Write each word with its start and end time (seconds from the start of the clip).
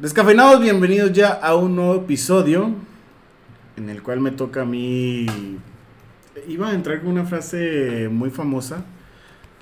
Descafeinados, 0.00 0.62
bienvenidos 0.62 1.12
ya 1.12 1.28
a 1.28 1.54
un 1.54 1.76
nuevo 1.76 1.94
episodio 1.96 2.70
en 3.76 3.90
el 3.90 4.02
cual 4.02 4.20
me 4.20 4.30
toca 4.30 4.62
a 4.62 4.64
mí. 4.64 5.26
Iba 6.48 6.70
a 6.70 6.72
entrar 6.72 7.02
con 7.02 7.10
una 7.10 7.26
frase 7.26 8.08
muy 8.10 8.30
famosa, 8.30 8.82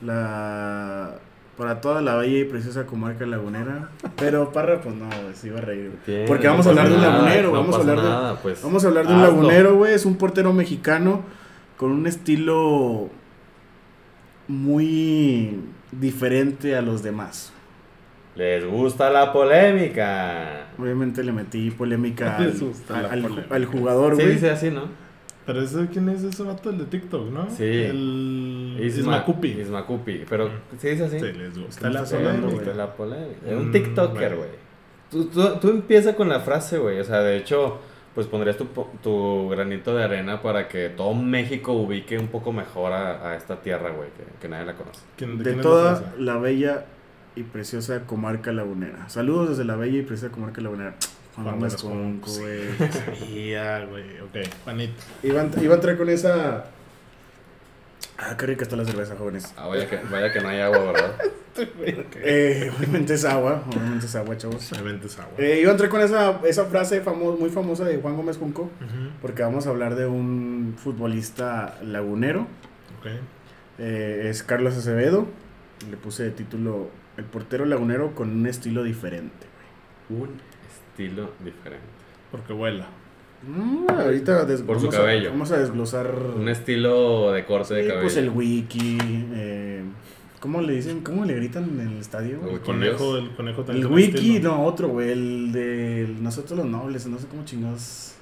la 0.00 1.16
para 1.56 1.80
toda 1.80 2.02
la 2.02 2.14
bella 2.14 2.38
y 2.38 2.44
preciosa 2.44 2.86
comarca 2.86 3.26
lagunera, 3.26 3.88
pero 4.14 4.52
Parra 4.52 4.80
pues 4.80 4.94
no, 4.94 5.08
se 5.34 5.48
iba 5.48 5.58
a 5.58 5.62
reír. 5.62 5.98
¿Qué? 6.06 6.24
Porque 6.28 6.46
No 6.46 6.52
vamos 6.52 6.66
a 6.68 6.70
hablar 6.70 6.88
de 6.88 6.94
un 6.94 7.02
lagunero, 7.02 7.48
no 7.48 7.58
vamos 7.58 7.74
a 7.74 7.78
hablar 7.80 8.00
de 8.00 8.40
pues, 8.40 8.62
Vamos 8.62 8.84
a 8.84 8.86
hablar 8.86 9.08
de 9.08 9.14
un 9.14 9.22
lagunero, 9.22 9.74
güey, 9.74 9.94
es 9.94 10.06
un 10.06 10.14
portero 10.14 10.52
mexicano 10.52 11.22
con 11.76 11.90
un 11.90 12.06
estilo 12.06 13.08
muy 14.46 15.58
diferente 15.90 16.76
a 16.76 16.80
los 16.82 17.02
demás. 17.02 17.52
Les 18.38 18.64
gusta 18.64 19.10
la 19.10 19.32
polémica. 19.32 20.68
Obviamente 20.78 21.22
le 21.24 21.32
metí 21.32 21.70
polémica 21.70 22.36
al, 22.38 22.44
Les 22.46 22.60
gusta 22.62 23.02
la 23.02 23.08
al- 23.10 23.22
polémica. 23.22 23.54
al 23.54 23.64
jugador, 23.66 24.16
Sí, 24.16 24.22
güey. 24.22 24.34
dice 24.34 24.50
así, 24.50 24.70
¿no? 24.70 24.82
Pero 25.44 25.62
ese, 25.62 25.86
¿quién 25.90 26.08
es 26.10 26.22
ese 26.22 26.42
vato? 26.42 26.68
El 26.70 26.78
de 26.78 26.84
TikTok, 26.84 27.30
¿no? 27.30 27.48
Sí. 27.50 27.64
El 27.64 28.76
Isma- 28.80 29.00
Ismacupi. 29.00 29.48
Ismacupi. 29.48 30.24
Pero, 30.28 30.50
¿sí 30.78 30.88
dice 30.88 31.04
así? 31.06 31.18
Sí, 31.18 31.32
les 31.32 31.58
gusta 31.58 31.88
¿Qué 31.88 31.94
la 31.94 32.04
polémica. 32.04 32.74
La 32.74 32.94
polémica. 32.94 33.46
Es 33.46 33.54
Mm, 33.56 33.60
un 33.60 33.72
TikToker, 33.72 34.36
güey. 34.36 34.48
Tú, 35.10 35.24
tú, 35.26 35.42
tú 35.60 35.70
empieza 35.70 36.14
con 36.14 36.28
la 36.28 36.40
frase, 36.40 36.76
güey. 36.78 37.00
O 37.00 37.04
sea, 37.04 37.20
de 37.22 37.38
hecho, 37.38 37.78
pues 38.14 38.26
pondrías 38.26 38.58
tu, 38.58 38.66
tu 39.02 39.48
granito 39.48 39.96
de 39.96 40.04
arena 40.04 40.42
para 40.42 40.68
que 40.68 40.90
todo 40.90 41.14
México 41.14 41.72
ubique 41.72 42.18
un 42.18 42.28
poco 42.28 42.52
mejor 42.52 42.92
a, 42.92 43.30
a 43.30 43.34
esta 43.36 43.56
tierra, 43.62 43.90
güey, 43.90 44.10
que, 44.10 44.24
que 44.40 44.48
nadie 44.48 44.66
la 44.66 44.74
conoce. 44.74 45.00
¿Quién- 45.16 45.38
De 45.38 45.44
quién 45.44 45.50
es 45.50 45.56
la 45.56 45.62
toda 45.62 45.96
frase? 45.96 46.20
la 46.20 46.36
bella 46.36 46.84
y 47.36 47.42
preciosa 47.44 48.00
comarca 48.06 48.52
lagunera. 48.52 49.08
Saludos 49.08 49.50
desde 49.50 49.64
la 49.64 49.76
bella 49.76 49.98
y 49.98 50.02
preciosa 50.02 50.32
comarca 50.32 50.60
lagunera. 50.60 50.94
Juan 51.34 51.46
Gómez 51.54 51.76
Junco, 51.80 52.30
güey. 52.32 52.60
Sabía, 52.90 53.84
güey. 53.86 54.20
Ok, 54.20 54.48
Juanito. 54.64 54.94
Iba, 55.22 55.42
a- 55.42 55.60
iba 55.62 55.74
a 55.74 55.76
entrar 55.76 55.96
con 55.96 56.08
esa... 56.08 56.64
Ah, 58.20 58.36
qué 58.36 58.46
rica 58.46 58.62
está 58.64 58.74
la 58.74 58.84
cerveza, 58.84 59.14
jóvenes. 59.16 59.52
Ah, 59.56 59.68
vaya 59.68 59.88
que, 59.88 59.96
vaya 60.10 60.32
que 60.32 60.40
no 60.40 60.48
hay 60.48 60.60
agua, 60.60 60.78
¿verdad? 60.92 61.14
Eh, 62.14 62.70
obviamente 62.78 63.14
es 63.14 63.24
agua, 63.24 63.64
obviamente 63.66 64.06
es 64.06 64.14
agua, 64.14 64.36
chavos. 64.36 64.70
Obviamente 64.74 65.08
es 65.08 65.18
agua. 65.18 65.32
Eh, 65.38 65.58
iba 65.60 65.70
a 65.70 65.72
entrar 65.72 65.90
con 65.90 66.00
esa, 66.00 66.40
esa 66.46 66.66
frase 66.66 67.02
famo- 67.04 67.36
muy 67.36 67.50
famosa 67.50 67.84
de 67.84 67.96
Juan 67.96 68.14
Gómez 68.16 68.36
Junco, 68.36 68.70
porque 69.20 69.42
vamos 69.42 69.66
a 69.66 69.70
hablar 69.70 69.96
de 69.96 70.06
un 70.06 70.76
futbolista 70.80 71.76
lagunero. 71.82 72.42
Ok. 73.00 73.06
Eh, 73.80 74.28
es 74.30 74.44
Carlos 74.44 74.76
Acevedo. 74.76 75.26
Le 75.90 75.96
puse 75.96 76.24
de 76.24 76.30
título 76.30 76.90
El 77.16 77.24
portero 77.24 77.64
lagunero 77.64 78.14
con 78.14 78.30
un 78.30 78.46
estilo 78.46 78.82
diferente. 78.82 79.46
Un 80.10 80.30
estilo 80.92 81.30
diferente. 81.44 81.86
Porque 82.30 82.52
vuela. 82.52 82.86
Mm, 83.46 83.86
ahorita 83.88 84.46
Por 84.46 84.56
su 84.58 84.64
vamos 84.66 84.94
a- 84.94 84.98
cabello. 84.98 85.30
vamos 85.30 85.52
a 85.52 85.58
desglosar. 85.58 86.12
Un 86.36 86.48
estilo 86.48 87.30
de 87.32 87.44
corte 87.44 87.74
de 87.74 87.82
Sí, 87.82 87.88
cabello. 87.88 88.02
pues 88.02 88.16
el 88.16 88.30
wiki. 88.30 88.98
eh, 89.34 89.82
¿Cómo 90.40 90.60
le 90.60 90.74
dicen? 90.74 91.00
¿Cómo 91.00 91.24
le 91.24 91.34
gritan 91.34 91.64
en 91.80 91.80
el 91.88 91.98
estadio? 91.98 92.38
El 92.48 92.60
conejo, 92.60 93.16
el 93.16 93.30
conejo 93.30 93.60
El 93.62 93.66
también 93.66 93.88
tiene 93.88 93.94
wiki, 94.06 94.16
estilo. 94.36 94.50
no, 94.56 94.64
otro, 94.64 94.88
güey. 94.88 95.10
El 95.10 95.52
de 95.52 96.14
nosotros 96.20 96.58
los 96.58 96.66
nobles, 96.66 97.06
no 97.06 97.18
sé 97.18 97.26
cómo 97.26 97.44
chingados. 97.44 98.14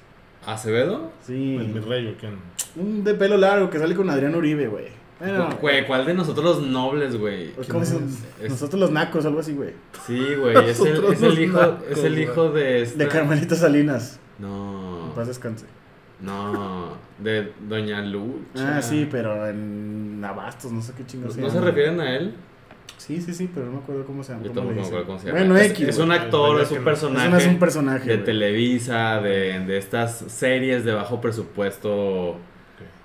¿Acevedo? 0.45 1.11
Sí. 1.25 1.55
El 1.57 1.67
mi 1.67 1.79
rey, 1.79 2.07
¿o 2.07 2.17
quién? 2.19 2.33
Un 2.75 3.03
de 3.03 3.13
pelo 3.13 3.37
largo 3.37 3.69
que 3.69 3.77
sale 3.79 3.93
con 3.95 4.09
Adrián 4.09 4.33
Uribe, 4.33 4.67
güey. 4.67 4.85
Bueno, 5.19 5.49
Güey, 5.59 5.87
¿cuál 5.87 6.05
de 6.05 6.13
nosotros 6.13 6.43
los 6.45 6.61
nobles, 6.67 7.17
güey? 7.17 7.51
pues, 7.53 7.67
¿cómo 7.67 7.83
¿quién 7.83 7.93
son? 7.99 8.07
es? 8.07 8.43
Es- 8.45 8.51
Nosotros 8.51 8.79
los 8.79 8.91
nacos, 8.91 9.25
algo 9.25 9.39
así, 9.39 9.53
güey. 9.53 9.71
Sí, 10.05 10.19
güey, 10.39 10.55
es 10.69 10.79
el, 10.79 11.03
es 11.05 11.39
hijo, 11.39 11.59
nacos, 11.59 11.83
es 11.89 12.03
el 12.03 12.11
güey. 12.13 12.23
hijo 12.23 12.49
de 12.51 12.81
esta... 12.83 12.97
De 12.99 13.07
Carmelita 13.07 13.55
Salinas. 13.55 14.19
No, 14.37 15.07
En 15.07 15.11
paz 15.15 15.27
descanse. 15.27 15.65
no, 16.21 16.93
de 17.19 17.51
Doña 17.67 18.01
Lucha. 18.01 18.77
Ah, 18.77 18.81
sí, 18.81 19.07
pero 19.09 19.47
en 19.47 20.21
Abastos, 20.23 20.71
no 20.71 20.81
sé 20.81 20.93
qué 20.95 21.01
¿No, 21.03 21.07
chingados 21.07 21.37
no 21.37 21.49
se 21.49 21.55
llama. 21.55 21.67
refieren 21.67 21.99
a 21.99 22.15
él? 22.15 22.35
Sí, 22.97 23.21
sí, 23.21 23.33
sí, 23.33 23.49
pero 23.53 23.67
no 23.67 23.73
me 23.73 23.77
acuerdo 23.79 24.05
cómo 24.05 24.23
se 24.23 24.33
llama. 24.33 24.43
Yo 24.45 24.51
tampoco 24.51 24.75
me 24.75 24.81
acuerdo 24.85 25.05
cómo 25.05 25.19
se 25.19 25.27
llama. 25.27 25.39
Bueno, 25.39 25.57
es, 25.57 25.71
X. 25.71 25.87
es 25.87 25.97
un 25.99 26.11
actor, 26.11 26.61
es 26.61 26.71
un 26.71 26.77
no- 26.79 26.83
personaje, 26.83 27.37
Es 27.37 27.47
un- 27.47 27.59
personaje, 27.59 28.09
de. 28.09 28.17
Televisa, 28.19 29.21
de, 29.21 29.59
de 29.65 29.77
estas 29.77 30.17
series 30.27 30.83
de 30.85 30.93
bajo 30.93 31.19
presupuesto. 31.21 32.37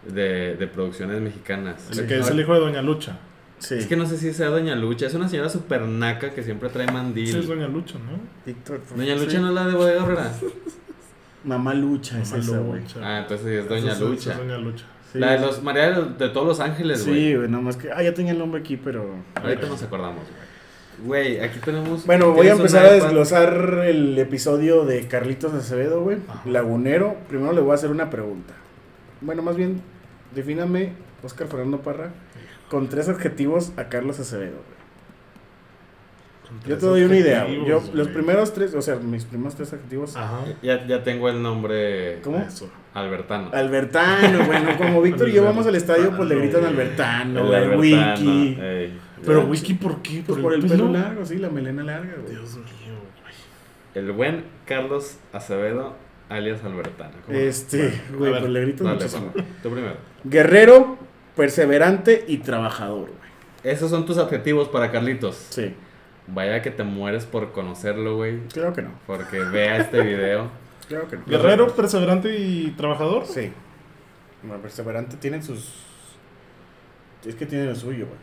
De, 0.06 0.56
de 0.56 0.66
producciones 0.66 1.20
mexicanas. 1.20 1.90
El 1.90 2.06
que 2.06 2.18
es 2.18 2.28
el 2.28 2.40
hijo 2.40 2.54
de 2.54 2.60
Doña 2.60 2.82
Lucha. 2.82 3.18
Sí. 3.58 3.76
Es 3.76 3.86
que 3.86 3.96
no 3.96 4.06
sé 4.06 4.16
si 4.16 4.32
sea 4.32 4.48
Doña 4.48 4.74
Lucha, 4.74 5.06
es 5.06 5.14
una 5.14 5.28
señora 5.28 5.48
super 5.48 5.82
naca 5.82 6.30
que 6.30 6.42
siempre 6.42 6.68
trae 6.68 6.90
mandil. 6.90 7.28
Sí, 7.28 7.38
es 7.38 7.46
Doña 7.46 7.68
Lucha, 7.68 7.94
¿no? 7.94 8.18
Víctor. 8.44 8.80
pues, 8.80 8.98
Doña 8.98 9.14
Lucha 9.14 9.30
sí. 9.30 9.38
no 9.38 9.48
es 9.48 9.54
la 9.54 9.66
de 9.66 9.74
Bodega 9.74 10.04
Herrera. 10.04 10.32
Mamá 11.44 11.74
Lucha 11.74 12.20
es 12.20 12.30
Mamá 12.30 12.42
esa, 12.42 12.58
güey. 12.58 12.82
Ah, 13.00 13.18
entonces 13.20 13.46
sí 13.46 13.54
es 13.54 13.68
Doña 13.68 13.94
Lucha. 13.94 14.32
es 14.32 14.38
Doña 14.38 14.58
Lucha. 14.58 14.84
Sí. 15.12 15.18
La 15.18 15.32
de 15.32 15.40
los 15.40 15.62
María 15.62 15.90
de, 15.92 16.28
todos 16.30 16.46
los 16.46 16.60
ángeles, 16.60 17.06
güey. 17.06 17.16
Sí, 17.16 17.34
güey, 17.36 17.48
nomás 17.48 17.76
que. 17.76 17.92
Ah, 17.92 18.02
ya 18.02 18.14
tenía 18.14 18.32
el 18.32 18.38
nombre 18.38 18.60
aquí, 18.60 18.76
pero. 18.76 19.14
Ahorita 19.34 19.68
nos 19.68 19.82
acordamos, 19.82 20.24
güey. 20.24 20.52
Güey, 21.04 21.40
aquí 21.40 21.58
tenemos. 21.58 22.06
Bueno, 22.06 22.32
voy 22.32 22.48
a 22.48 22.54
¿tienes 22.54 22.54
un 22.54 22.60
empezar 22.60 22.86
a 22.86 22.92
desglosar 22.92 23.84
el 23.86 24.18
episodio 24.18 24.84
de 24.84 25.06
Carlitos 25.06 25.52
Acevedo, 25.52 26.02
güey. 26.02 26.18
Lagunero. 26.44 27.16
Primero 27.28 27.52
le 27.52 27.60
voy 27.60 27.72
a 27.72 27.74
hacer 27.74 27.90
una 27.90 28.10
pregunta. 28.10 28.54
Bueno, 29.20 29.42
más 29.42 29.56
bien, 29.56 29.80
defíname, 30.34 30.92
Oscar 31.22 31.46
Fernando 31.48 31.80
Parra, 31.80 32.10
con 32.68 32.88
tres 32.88 33.08
adjetivos 33.08 33.72
a 33.76 33.84
Carlos 33.88 34.18
Acevedo, 34.20 34.56
Yo 36.66 36.76
te 36.76 36.84
doy 36.86 37.04
una 37.04 37.16
idea. 37.16 37.46
Yo, 37.48 37.82
los 37.94 38.08
primeros 38.08 38.52
tres, 38.52 38.74
o 38.74 38.82
sea, 38.82 38.96
mis 38.96 39.24
primeros 39.24 39.54
tres 39.54 39.72
adjetivos. 39.72 40.16
Ajá. 40.16 40.44
Ya, 40.62 40.86
ya 40.86 41.02
tengo 41.02 41.28
el 41.30 41.42
nombre 41.42 42.20
¿Cómo? 42.22 42.38
Eso. 42.38 42.70
Albertano. 42.94 43.50
Albertano, 43.52 44.44
bueno, 44.44 44.76
como 44.76 45.00
Víctor 45.02 45.28
y 45.30 45.32
yo 45.32 45.44
vamos 45.44 45.66
al 45.66 45.76
estadio, 45.76 46.14
pues 46.14 46.28
le 46.28 46.36
gritan 46.36 46.64
Albertano, 46.64 47.46
El 47.46 47.54
Albertano, 47.54 48.20
wiki. 48.20 48.58
ey. 48.60 48.98
Pero 49.24 49.46
whisky, 49.46 49.74
¿por 49.74 50.02
qué? 50.02 50.22
Pues 50.26 50.40
por 50.40 50.52
el 50.52 50.66
pelo 50.66 50.88
largo, 50.90 51.24
sí, 51.24 51.38
la 51.38 51.48
melena 51.48 51.84
larga, 51.84 52.14
güey. 52.20 52.34
Dios 52.34 52.56
mío, 52.56 52.96
güey. 53.22 53.34
El 53.94 54.12
buen 54.12 54.44
Carlos 54.66 55.16
Acevedo, 55.32 55.94
alias 56.28 56.62
Albertano. 56.64 57.12
Este, 57.28 58.02
Bueno, 58.10 58.18
güey, 58.18 58.40
pues 58.40 58.50
le 58.52 58.60
gritan 58.60 58.86
Dale, 58.88 58.96
muchísimo. 58.98 59.32
Tú 59.62 59.70
primero. 59.70 59.96
Guerrero, 60.24 60.98
perseverante 61.36 62.24
y 62.28 62.38
trabajador, 62.38 63.08
güey. 63.08 63.32
Esos 63.64 63.90
son 63.90 64.06
tus 64.06 64.18
adjetivos 64.18 64.68
para 64.68 64.90
Carlitos. 64.90 65.36
Sí, 65.50 65.74
Vaya 66.28 66.62
que 66.62 66.70
te 66.70 66.84
mueres 66.84 67.26
por 67.26 67.52
conocerlo, 67.52 68.16
güey. 68.16 68.40
creo 68.52 68.72
que 68.72 68.82
no. 68.82 68.90
Porque 69.06 69.40
vea 69.40 69.78
este 69.78 70.02
video. 70.02 70.50
Creo 70.88 71.08
que 71.08 71.16
no. 71.16 71.24
Guerrero, 71.26 71.68
perseverante 71.74 72.36
y 72.38 72.74
trabajador. 72.76 73.24
Sí. 73.26 73.52
Bueno, 74.42 74.60
perseverante 74.60 75.16
tienen 75.16 75.42
sus. 75.42 75.72
Es 77.24 77.34
que 77.34 77.46
tienen 77.46 77.68
lo 77.68 77.74
suyo, 77.74 78.06
güey. 78.06 78.18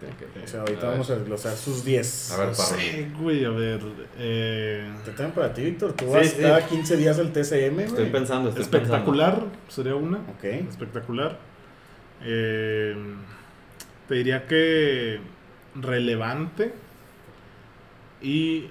Que- 0.00 0.44
O 0.44 0.48
sea, 0.48 0.60
ahorita 0.60 0.80
a 0.80 0.84
ver. 0.84 0.92
vamos 0.92 1.10
a 1.10 1.16
desglosar 1.16 1.56
sus 1.56 1.84
10. 1.84 2.30
A 2.32 2.36
ver, 2.38 2.48
No 2.48 2.54
sé, 2.54 3.10
güey, 3.20 3.44
a 3.44 3.50
ver. 3.50 3.80
Eh, 4.18 4.90
Te 5.04 5.10
traen 5.12 5.32
para 5.32 5.52
ti, 5.52 5.62
Víctor. 5.62 5.92
Tú 5.92 6.06
Sí, 6.06 6.10
vas 6.10 6.26
sí. 6.28 6.40
cada 6.40 6.66
15 6.66 6.96
días 6.96 7.18
al 7.18 7.32
TCM, 7.32 7.80
Estoy 7.84 7.98
güey. 8.04 8.12
pensando, 8.12 8.48
estoy 8.48 8.62
espectacular 8.64 9.42
sería 9.68 9.94
una. 9.94 10.18
Ok. 10.18 10.44
Espectacular. 10.44 11.38
Eh, 12.22 12.96
te 14.08 14.14
diría 14.14 14.46
que 14.46 15.20
relevante 15.74 16.72
y 18.22 18.70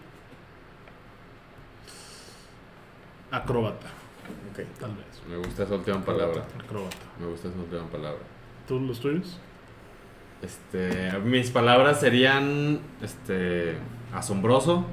acróbata, 3.32 3.88
Ok. 4.52 4.66
tal 4.80 4.92
vez. 4.96 5.06
Me 5.30 5.38
gusta 5.38 5.64
esa 5.64 5.76
última 5.76 6.04
palabra. 6.04 6.44
Acróbata. 6.64 6.98
Me 7.20 7.28
gusta 7.28 7.48
esa 7.50 7.58
última 7.60 7.88
palabra. 7.90 8.20
¿Tú 8.68 8.80
los 8.80 9.00
tuyos? 9.00 9.40
Este, 10.42 11.18
mis 11.26 11.52
palabras 11.52 12.00
serían, 12.00 12.80
este, 13.02 13.76
asombroso. 14.14 14.86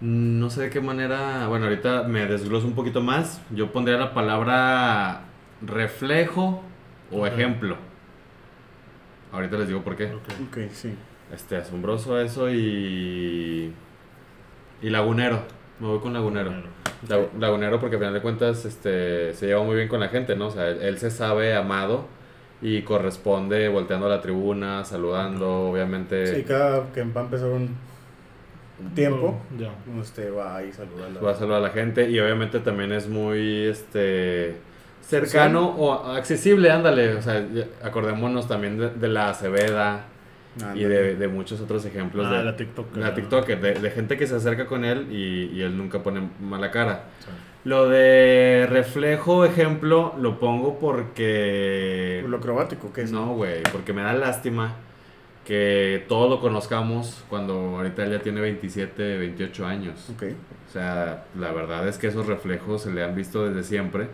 No 0.00 0.48
sé 0.50 0.62
de 0.62 0.70
qué 0.70 0.80
manera, 0.80 1.48
bueno, 1.48 1.66
ahorita 1.66 2.04
me 2.04 2.26
desgloso 2.26 2.66
un 2.66 2.74
poquito 2.74 3.00
más. 3.00 3.40
Yo 3.50 3.72
pondría 3.72 3.98
la 3.98 4.14
palabra 4.14 5.22
reflejo 5.60 6.62
o 7.10 7.26
ejemplo. 7.26 7.76
Ahorita 9.32 9.56
les 9.58 9.68
digo 9.68 9.82
por 9.82 9.96
qué. 9.96 10.06
Ok. 10.06 10.22
Ok, 10.48 10.58
sí. 10.72 10.94
Este, 11.34 11.56
asombroso 11.56 12.20
eso 12.20 12.48
y 12.50 13.72
y 14.80 14.90
lagunero. 14.90 15.42
Me 15.80 15.88
voy 15.88 15.98
con 15.98 16.12
lagunero. 16.12 16.52
La- 17.08 17.26
Lagunero 17.38 17.80
porque 17.80 17.96
al 17.96 18.00
final 18.00 18.14
de 18.14 18.22
cuentas 18.22 18.64
este, 18.64 19.34
se 19.34 19.46
lleva 19.46 19.62
muy 19.64 19.76
bien 19.76 19.88
con 19.88 19.98
la 20.00 20.08
gente, 20.08 20.36
¿no? 20.36 20.46
O 20.46 20.50
sea, 20.50 20.68
él, 20.68 20.78
él 20.82 20.98
se 20.98 21.10
sabe 21.10 21.54
amado 21.56 22.06
y 22.60 22.82
corresponde 22.82 23.68
volteando 23.68 24.06
a 24.06 24.08
la 24.08 24.20
tribuna, 24.20 24.84
saludando, 24.84 25.70
obviamente. 25.70 26.34
Sí, 26.34 26.42
cada 26.44 26.92
que 26.92 27.02
va 27.04 27.20
a 27.20 27.24
empezar 27.24 27.48
un 27.48 27.70
tiempo, 28.94 29.40
Ya. 29.58 29.70
usted 30.00 30.32
va 30.32 30.56
ahí 30.56 30.72
saluda 30.72 31.06
a 31.06 31.10
la- 31.10 31.20
Va 31.20 31.30
a 31.32 31.34
saludar 31.34 31.58
a 31.58 31.62
la 31.62 31.70
gente 31.70 32.08
y 32.08 32.18
obviamente 32.20 32.60
también 32.60 32.92
es 32.92 33.08
muy 33.08 33.64
este 33.66 34.56
cercano 35.02 35.68
o 35.70 35.92
accesible, 36.12 36.70
ándale. 36.70 37.14
O 37.14 37.22
sea, 37.22 37.44
acordémonos 37.82 38.46
también 38.46 38.78
de, 38.78 38.90
de 38.90 39.08
la 39.08 39.30
Aceveda 39.30 40.04
Ándale. 40.60 40.80
y 40.80 40.84
de, 40.84 41.16
de 41.16 41.28
muchos 41.28 41.60
otros 41.60 41.84
ejemplos 41.86 42.26
Ah, 42.28 42.38
de 42.38 42.44
la 42.44 42.56
TikTok. 42.56 42.96
la 42.96 43.14
TikToker, 43.14 43.60
de, 43.60 43.74
de 43.74 43.90
gente 43.90 44.16
que 44.16 44.26
se 44.26 44.36
acerca 44.36 44.66
con 44.66 44.84
él 44.84 45.08
y, 45.10 45.46
y 45.56 45.62
él 45.62 45.76
nunca 45.76 46.02
pone 46.02 46.28
mala 46.40 46.70
cara. 46.70 47.04
Sí. 47.20 47.26
Lo 47.64 47.88
de 47.88 48.66
reflejo, 48.70 49.44
ejemplo, 49.44 50.14
lo 50.18 50.38
pongo 50.38 50.78
porque... 50.78 52.24
Lo 52.26 52.38
acrobático, 52.38 52.92
¿qué 52.92 53.02
es? 53.02 53.12
No, 53.12 53.34
güey, 53.34 53.62
porque 53.72 53.92
me 53.92 54.02
da 54.02 54.12
lástima 54.12 54.76
que 55.44 56.04
todos 56.08 56.28
lo 56.28 56.40
conozcamos 56.40 57.24
cuando 57.28 57.76
ahorita 57.76 58.06
ya 58.06 58.20
tiene 58.20 58.40
27, 58.40 59.18
28 59.18 59.66
años. 59.66 60.10
Ok. 60.14 60.24
O 60.68 60.72
sea, 60.72 61.24
la 61.38 61.52
verdad 61.52 61.88
es 61.88 61.98
que 61.98 62.06
esos 62.06 62.26
reflejos 62.26 62.82
se 62.82 62.92
le 62.92 63.02
han 63.02 63.14
visto 63.14 63.48
desde 63.48 63.62
siempre 63.62 64.08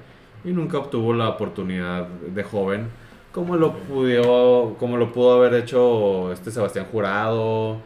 y 0.44 0.52
nunca 0.52 0.78
obtuvo 0.78 1.12
la 1.12 1.28
oportunidad 1.28 2.06
de 2.06 2.42
joven 2.44 2.88
como 3.34 3.56
lo 3.56 3.72
pudo, 3.72 4.76
como 4.78 4.96
lo 4.96 5.12
pudo 5.12 5.32
haber 5.32 5.54
hecho 5.54 6.32
este 6.32 6.52
Sebastián 6.52 6.86
Jurado, 6.92 7.78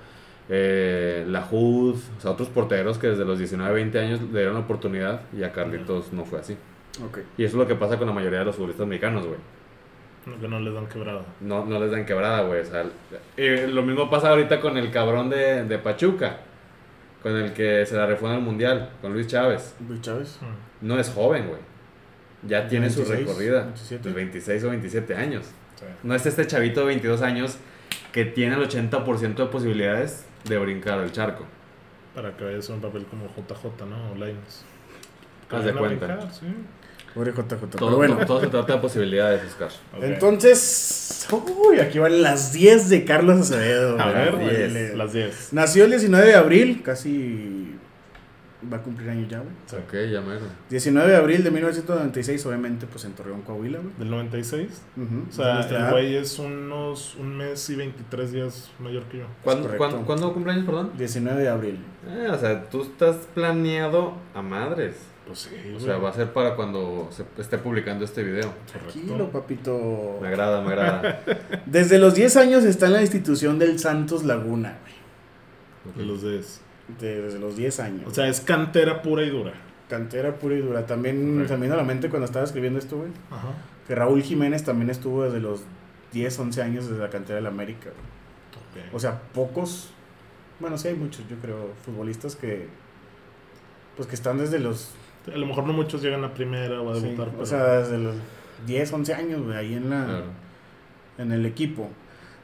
eh, 0.49 1.25
la 1.29 1.43
Hood, 1.43 1.97
o 2.17 2.21
sea, 2.21 2.31
otros 2.31 2.49
porteros 2.49 2.99
que 2.99 3.09
desde 3.09 3.25
los 3.25 3.39
19, 3.39 3.73
20 3.75 3.99
años 3.99 4.21
le 4.21 4.39
dieron 4.39 4.55
la 4.55 4.61
oportunidad 4.61 5.21
y 5.37 5.43
a 5.43 5.53
Carlitos 5.53 6.13
no 6.13 6.25
fue 6.25 6.41
así. 6.41 6.57
Ok. 7.05 7.19
Y 7.37 7.45
eso 7.45 7.57
es 7.57 7.61
lo 7.61 7.67
que 7.67 7.75
pasa 7.75 7.99
con 7.99 8.07
la 8.07 8.15
mayoría 8.15 8.41
de 8.41 8.45
los 8.47 8.57
futbolistas 8.57 8.87
mexicanos, 8.87 9.27
güey. 9.27 9.39
No, 10.27 10.41
que 10.41 10.49
no 10.49 10.61
les 10.61 10.75
dan 10.75 10.87
quebrada. 10.87 11.23
No, 11.41 11.65
no 11.65 11.79
les 11.81 11.91
dan 11.91 12.05
quebrada, 12.05 12.43
güey. 12.43 12.61
O 12.61 12.65
sea, 12.65 12.85
eh, 13.37 13.69
lo 13.71 13.83
mismo 13.83 14.11
pasa 14.11 14.31
ahorita 14.31 14.61
con 14.61 14.77
el 14.77 14.91
cabrón 14.91 15.31
de, 15.31 15.65
de 15.65 15.79
Pachuca, 15.79 16.39
con 17.23 17.37
el 17.37 17.53
que 17.53 17.87
se 17.87 17.97
la 17.97 18.07
refue 18.07 18.31
en 18.31 18.37
el 18.37 18.43
Mundial, 18.43 18.91
con 19.01 19.13
Luis 19.13 19.27
Chávez. 19.27 19.75
Luis 19.87 20.01
Chávez. 20.01 20.39
Mm. 20.41 20.87
No 20.87 20.99
es 20.99 21.11
joven, 21.11 21.49
güey. 21.49 21.61
Ya 22.47 22.69
tiene 22.69 22.89
su 22.91 23.01
26, 23.01 23.27
recorrida. 23.27 23.63
27. 23.65 24.03
Pues 24.03 24.15
26 24.15 24.65
o 24.65 24.71
27 24.71 25.15
años. 25.15 25.47
Sí. 25.77 25.85
No 26.03 26.15
es 26.15 26.25
este 26.25 26.47
chavito 26.47 26.81
de 26.81 26.87
22 26.87 27.23
años 27.23 27.59
que 28.13 28.25
tiene 28.25 28.57
el 28.57 28.69
80% 28.69 29.35
de 29.35 29.47
posibilidades 29.47 30.28
de 30.45 30.59
brincar 30.59 31.01
el 31.01 31.13
charco. 31.13 31.45
Para 32.15 32.37
que 32.37 32.45
vayas 32.45 32.69
a 32.71 32.75
un 32.75 32.81
papel 32.81 33.05
como 33.07 33.27
JJ, 33.27 33.87
¿no? 33.87 34.11
O 34.13 34.15
Lines. 34.15 34.65
Haz 35.51 35.65
de 35.65 35.73
cuenta. 35.73 36.31
sí. 36.33 36.47
Pobre 37.15 37.33
JJ. 37.33 37.49
Todo, 37.57 37.69
Pero 37.71 37.97
bueno. 37.97 38.17
todo, 38.17 38.27
todo 38.27 38.41
se 38.41 38.47
trata 38.49 38.75
de 38.75 38.79
posibilidades, 38.81 39.43
Oscar. 39.45 39.71
Ok. 39.97 40.03
Entonces, 40.05 41.27
uy, 41.33 41.81
aquí 41.81 41.99
van 41.99 42.23
las 42.23 42.53
10 42.53 42.91
de 42.91 43.05
Carlos 43.05 43.41
Acevedo. 43.41 43.99
A 44.01 44.11
ver, 44.13 44.95
las 44.97 45.13
10. 45.13 45.53
Nació 45.53 45.85
el 45.85 45.91
19 45.91 46.27
de 46.27 46.35
abril, 46.35 46.83
casi 46.85 47.78
va 48.73 48.79
a 48.79 48.83
cumplir 48.83 49.09
años 49.11 49.29
ya, 49.31 49.39
güey. 49.39 49.53
Ok, 49.85 50.11
ya 50.13 50.21
mero. 50.21 50.41
19 50.71 51.11
de 51.11 51.17
abril 51.17 51.45
de 51.45 51.51
1996, 51.51 52.45
obviamente, 52.47 52.87
pues 52.87 53.05
en 53.05 53.13
Torreón, 53.13 53.43
Coahuila, 53.43 53.79
güey. 53.79 53.93
Del 53.99 54.11
96. 54.11 54.83
Ujú, 54.97 55.27
O 55.29 55.33
sea, 55.33 55.61
el 55.61 55.67
edad. 55.75 55.91
güey 55.93 56.17
es 56.17 56.39
unos 56.39 57.15
un 57.17 57.37
mes 57.37 57.69
y 57.71 57.77
23 57.77 58.33
días 58.33 58.71
mayor 58.81 59.05
que 59.05 59.19
yo. 59.19 59.25
¿Cuándo, 59.45 59.63
correcto. 59.65 59.79
¿cuándo, 59.79 60.07
¿cuándo 60.07 60.33
cumpleaños, 60.35 60.65
perdón? 60.67 60.91
19 60.99 61.41
de 61.43 61.49
abril. 61.49 61.79
Eh, 62.09 62.29
o 62.31 62.39
sea, 62.39 62.69
tú 62.69 62.83
estás 62.83 63.17
planeado 63.35 64.15
a 64.35 64.43
madres. 64.43 64.97
Pues 65.27 65.41
sí, 65.41 65.75
O 65.77 65.79
sea, 65.79 65.99
va 65.99 66.09
a 66.09 66.13
ser 66.15 66.33
para 66.33 66.57
cuando 66.57 67.09
se 67.11 67.23
esté 67.41 67.59
publicando 67.59 68.03
este 68.05 68.23
video. 68.23 68.51
Tranquilo, 68.73 69.31
papito. 69.31 70.19
Me 70.23 70.29
agrada, 70.29 70.63
me 70.63 70.69
agrada. 70.73 71.21
Desde 71.67 71.99
los 71.99 72.15
10 72.15 72.37
años 72.39 72.65
está 72.65 72.87
en 72.87 72.95
la 72.95 73.03
institución 73.03 73.59
del 73.59 73.79
Santos 73.79 74.25
Laguna, 74.25 74.79
güey. 74.81 75.97
De 75.99 76.05
los 76.07 76.23
10. 76.23 76.63
De- 77.01 77.23
Desde 77.23 77.39
los 77.39 77.57
10 77.57 77.81
años. 77.81 78.03
O 78.07 78.15
sea, 78.15 78.29
es 78.29 78.41
cantera 78.41 79.03
pura 79.03 79.23
y 79.25 79.31
dura. 79.31 79.53
Cantera 79.89 80.35
pura 80.39 80.55
y 80.55 80.61
dura. 80.61 80.87
También, 80.87 81.33
Correcto. 81.33 81.53
también 81.55 81.73
a 81.73 81.77
la 81.77 81.83
mente 81.85 82.09
cuando 82.09 82.27
estaba 82.27 82.45
escribiendo 82.45 82.79
esto, 82.79 82.97
güey. 82.99 83.11
Ajá. 83.31 83.49
Que 83.87 83.95
Raúl 83.95 84.23
Jiménez 84.23 84.65
también 84.65 84.91
estuvo 84.91 85.25
desde 85.25 85.41
los 85.41 85.63
10, 86.13 86.39
11 86.39 86.63
años 86.63 86.89
desde 86.89 87.01
la 87.03 87.11
cantera 87.11 87.37
del 87.37 87.47
América. 87.47 87.91
O 88.93 89.01
sea, 89.01 89.21
pocos, 89.35 89.91
bueno, 90.61 90.79
sí 90.79 90.89
hay 90.89 90.95
muchos, 90.95 91.29
yo 91.29 91.37
creo, 91.39 91.71
futbolistas 91.85 92.37
que, 92.37 92.69
pues 93.97 94.07
que 94.09 94.15
están 94.15 94.39
desde 94.39 94.61
los, 94.61 94.93
a 95.33 95.37
lo 95.37 95.47
mejor 95.47 95.65
no 95.67 95.73
muchos 95.73 96.01
llegan 96.01 96.23
a 96.23 96.33
primera 96.33 96.81
o 96.81 96.93
a 96.93 96.95
sí, 96.95 97.03
debutar, 97.03 97.31
o 97.41 97.45
sea, 97.45 97.65
desde 97.81 97.99
los 97.99 98.15
10, 98.67 98.93
11 98.93 99.15
años, 99.15 99.43
güey, 99.43 99.57
ahí 99.57 99.75
en 99.75 99.91
la, 99.91 100.05
Claro. 100.05 100.25
en 101.19 101.33
el 101.33 101.45
equipo. 101.45 101.91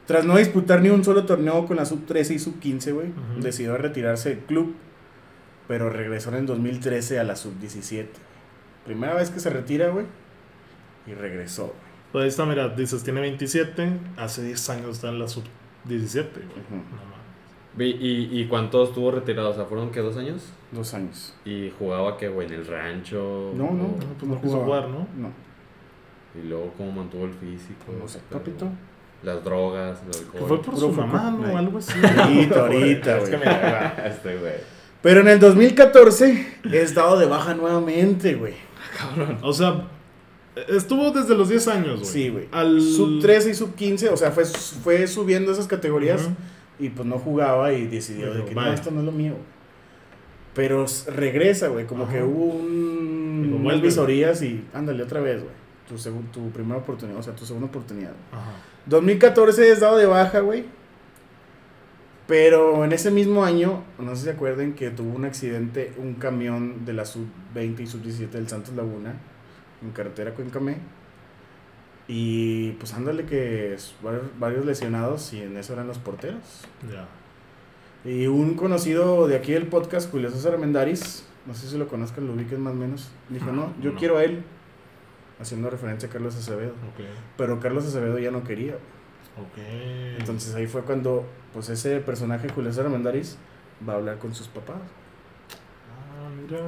Tras 0.05 0.25
no 0.25 0.37
disputar 0.37 0.81
ni 0.81 0.89
un 0.89 1.03
solo 1.03 1.25
torneo 1.25 1.65
con 1.65 1.77
la 1.77 1.85
sub-13 1.85 2.35
y 2.35 2.39
sub-15, 2.39 2.93
güey, 2.93 3.07
decidió 3.39 3.75
retirarse 3.77 4.29
del 4.29 4.39
club, 4.39 4.75
pero 5.67 5.89
regresó 5.89 6.29
en 6.29 6.35
el 6.35 6.45
2013 6.45 7.19
a 7.19 7.23
la 7.23 7.35
sub-17. 7.35 8.05
Primera 8.85 9.15
vez 9.15 9.31
que 9.31 9.39
se 9.39 9.49
retira, 9.49 9.89
güey, 9.89 10.05
y 11.07 11.13
regresó. 11.13 11.63
güey. 11.67 11.85
Pues 12.11 12.23
ahí 12.23 12.29
está, 12.29 12.45
mira, 12.45 12.69
dices, 12.69 13.03
tiene 13.03 13.19
27, 13.21 13.89
hace 14.17 14.43
10 14.43 14.69
años 14.69 14.89
está 14.91 15.09
en 15.09 15.19
la 15.19 15.27
sub 15.27 15.43
17, 15.85 16.29
güey. 16.35 16.47
No 16.69 16.77
mames. 16.77 17.15
¿Y, 17.77 17.83
y, 18.07 18.41
y 18.41 18.47
cuánto 18.47 18.83
estuvo 18.83 19.11
retirado? 19.11 19.49
O 19.49 19.53
sea, 19.53 19.65
¿fueron 19.65 19.91
qué, 19.91 19.99
dos 20.01 20.15
años? 20.17 20.49
Dos 20.71 20.93
años. 20.93 21.33
¿Y 21.43 21.73
jugaba 21.77 22.15
qué, 22.15 22.29
güey, 22.29 22.47
en 22.47 22.53
el 22.53 22.67
rancho? 22.67 23.51
No, 23.55 23.71
no, 23.71 23.87
No, 23.87 23.97
pues 24.19 24.31
no 24.31 24.41
quiso 24.41 24.59
jugar, 24.63 24.87
¿no? 24.87 25.07
No, 25.17 25.31
Y 26.41 26.47
luego 26.47 26.71
cómo 26.77 26.91
mantuvo 26.91 27.25
el 27.25 27.33
físico. 27.33 27.85
no 27.99 28.07
sé, 28.07 28.19
Pero 28.29 28.39
papito. 28.39 28.69
Las 29.23 29.43
drogas, 29.43 29.99
el 30.05 30.11
Que 30.11 30.37
alcohol. 30.37 30.47
fue 30.47 30.61
por 30.61 30.77
su 30.79 30.91
mamá. 30.91 31.31
¿no? 31.31 31.57
Algo 31.57 31.77
así. 31.79 31.93
Ahorita, 32.17 32.59
ahorita, 32.65 33.17
Es 33.17 33.23
que 33.29 33.37
güey. 33.37 33.39
mira, 33.49 34.03
este, 34.07 34.37
güey. 34.37 34.53
Pero 35.01 35.21
en 35.21 35.27
el 35.27 35.39
2014 35.39 36.47
es 36.71 36.93
dado 36.95 37.17
de 37.19 37.25
baja 37.25 37.53
nuevamente, 37.53 38.35
güey. 38.35 38.53
o 39.41 39.53
sea, 39.53 39.87
estuvo 40.67 41.11
desde 41.11 41.35
los 41.35 41.49
10 41.49 41.67
años, 41.67 41.99
güey. 42.01 42.05
Sí, 42.11 42.29
güey. 42.29 42.47
Al 42.51 42.81
Sub 42.81 43.19
13 43.21 43.51
y 43.51 43.53
sub 43.53 43.75
15, 43.75 44.09
o 44.09 44.17
sea, 44.17 44.31
fue, 44.31 44.45
fue 44.45 45.05
subiendo 45.07 45.51
esas 45.51 45.67
categorías 45.67 46.27
y 46.79 46.89
pues 46.89 47.07
no 47.07 47.19
jugaba 47.19 47.71
y 47.73 47.85
decidió 47.87 48.33
de 48.33 48.45
que 48.45 48.55
no, 48.55 48.71
esto 48.73 48.89
no 48.91 48.99
es 49.01 49.05
lo 49.05 49.11
mío. 49.11 49.33
Pero 50.53 50.85
regresa, 51.13 51.67
güey, 51.67 51.85
como 51.85 52.03
Ajá. 52.05 52.13
que 52.13 52.23
hubo 52.23 52.45
un, 52.45 53.61
unas 53.63 53.81
visorías 53.81 54.41
y 54.41 54.63
ándale 54.73 55.03
otra 55.03 55.19
vez, 55.19 55.41
güey. 55.41 55.53
Tu, 55.87 55.95
tu 56.31 56.49
primera 56.51 56.79
oportunidad, 56.79 57.19
o 57.19 57.23
sea, 57.23 57.35
tu 57.35 57.45
segunda 57.45 57.67
oportunidad. 57.67 58.13
Ajá. 58.31 58.51
2014 58.87 59.71
es 59.71 59.79
dado 59.79 59.97
de 59.97 60.05
baja, 60.05 60.39
güey. 60.39 60.65
Pero 62.27 62.83
en 62.83 62.91
ese 62.91 63.11
mismo 63.11 63.45
año, 63.45 63.83
no 63.99 64.11
sé 64.11 64.17
si 64.17 64.23
se 64.23 64.31
acuerden 64.31 64.73
que 64.73 64.89
tuvo 64.89 65.15
un 65.15 65.25
accidente, 65.25 65.93
un 65.97 66.15
camión 66.15 66.83
de 66.85 66.93
la 66.93 67.05
sub-20 67.05 67.81
y 67.81 67.87
sub-17 67.87 68.29
del 68.29 68.47
Santos 68.49 68.73
Laguna, 68.75 69.13
en 69.83 69.91
carretera 69.91 70.33
Cuencamé. 70.33 70.77
Y 72.07 72.71
pues 72.73 72.93
ándale 72.93 73.25
que 73.25 73.75
varios 74.39 74.65
lesionados 74.65 75.33
y 75.33 75.41
en 75.41 75.55
eso 75.57 75.73
eran 75.73 75.87
los 75.87 75.97
porteros. 75.99 76.61
Ya. 76.91 77.07
Y 78.09 78.25
un 78.27 78.55
conocido 78.55 79.27
de 79.27 79.35
aquí 79.35 79.51
del 79.53 79.67
podcast, 79.67 80.11
Julio 80.11 80.29
César 80.31 80.53
Armendaris, 80.53 81.25
no 81.45 81.53
sé 81.53 81.67
si 81.67 81.77
lo 81.77 81.87
conozcan, 81.87 82.25
lo 82.27 82.33
ubiquen 82.33 82.61
más 82.61 82.73
o 82.73 82.77
menos, 82.77 83.09
dijo, 83.29 83.51
no, 83.51 83.73
yo 83.81 83.91
No. 83.93 83.99
quiero 83.99 84.17
a 84.17 84.23
él, 84.23 84.43
haciendo 85.39 85.69
referencia 85.69 86.09
a 86.09 86.11
Carlos 86.11 86.35
Acevedo. 86.35 86.71
Ok. 86.71 87.05
Pero 87.37 87.59
Carlos 87.59 87.85
Acevedo 87.85 88.17
ya 88.19 88.31
no 88.31 88.43
quería. 88.43 88.75
Ok. 89.37 89.57
Entonces 90.19 90.55
ahí 90.55 90.67
fue 90.67 90.81
cuando 90.83 91.25
pues 91.53 91.69
ese 91.69 91.99
personaje 91.99 92.47
Julio 92.49 92.71
César 92.71 92.85
Armendáriz 92.85 93.37
va 93.87 93.93
a 93.93 93.95
hablar 93.97 94.17
con 94.17 94.33
sus 94.33 94.47
papás. 94.47 94.77
Ah, 95.91 96.29
mira. 96.41 96.59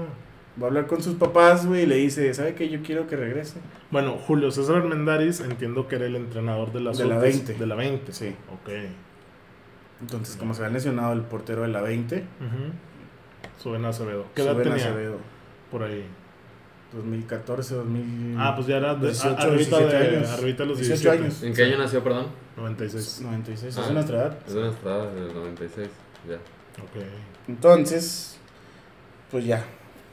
Va 0.60 0.66
a 0.66 0.68
hablar 0.70 0.88
con 0.88 1.04
sus 1.04 1.14
papás, 1.16 1.68
güey, 1.68 1.84
y 1.84 1.86
le 1.86 1.96
dice, 1.98 2.34
¿sabe 2.34 2.56
qué? 2.56 2.68
Yo 2.68 2.82
quiero 2.82 3.06
que 3.08 3.16
regrese. 3.16 3.60
Bueno, 3.92 4.18
Julio 4.18 4.50
César 4.52 4.78
Armendáriz 4.78 5.40
entiendo 5.40 5.88
que 5.88 5.98
era 5.98 6.08
el 6.08 6.16
entrenador 6.16 6.74
de 6.74 6.80
la 6.80 6.92
De 6.94 7.06
la 7.06 7.14
sub- 7.16 7.22
20. 7.22 7.54
De 7.54 7.68
la 7.68 7.76
20. 7.76 8.12
Sí. 8.12 8.36
Ok. 8.52 8.70
Entonces, 10.02 10.36
como 10.36 10.54
se 10.54 10.64
había 10.64 10.74
lesionado 10.74 11.14
el 11.14 11.22
portero 11.22 11.62
de 11.62 11.68
la 11.70 11.82
20, 11.82 12.18
Ujú. 12.18 13.64
Suben 13.64 13.86
a 13.86 13.90
Acevedo. 13.90 14.26
¿Qué 14.36 14.42
edad 14.44 14.52
suben 14.54 14.70
tenía? 14.70 14.84
Acevedo. 14.86 15.18
Por 15.72 15.84
ahí. 15.84 16.06
2014, 16.94 17.76
2000... 17.76 18.36
Ah, 18.40 18.54
pues 18.56 18.68
ya 18.68 18.78
era 18.78 18.96
de, 18.96 19.08
18, 19.08 19.28
a- 19.28 19.42
arribita 19.42 19.78
17 19.80 19.96
de, 20.10 20.18
años. 20.18 20.30
arribita 20.30 20.66
los 20.66 20.78
18 20.78 21.02
17. 21.02 21.24
años. 21.24 21.44
¿En 21.44 21.54
qué 21.54 21.64
año 21.64 21.78
nació, 21.78 22.04
perdón? 22.04 22.28
96. 22.58 23.22
96, 23.22 23.78
Ah. 23.78 23.82
es 23.86 23.92
nuestra 23.92 24.18
edad. 24.18 24.38
Es 24.48 24.54
nuestra 24.56 24.92
edad, 24.96 25.12
del 25.14 25.34
96. 25.34 25.90
Ya. 26.28 26.36
Ok. 26.36 27.04
Entonces, 27.48 28.38
pues 29.32 29.46
ya. 29.46 29.64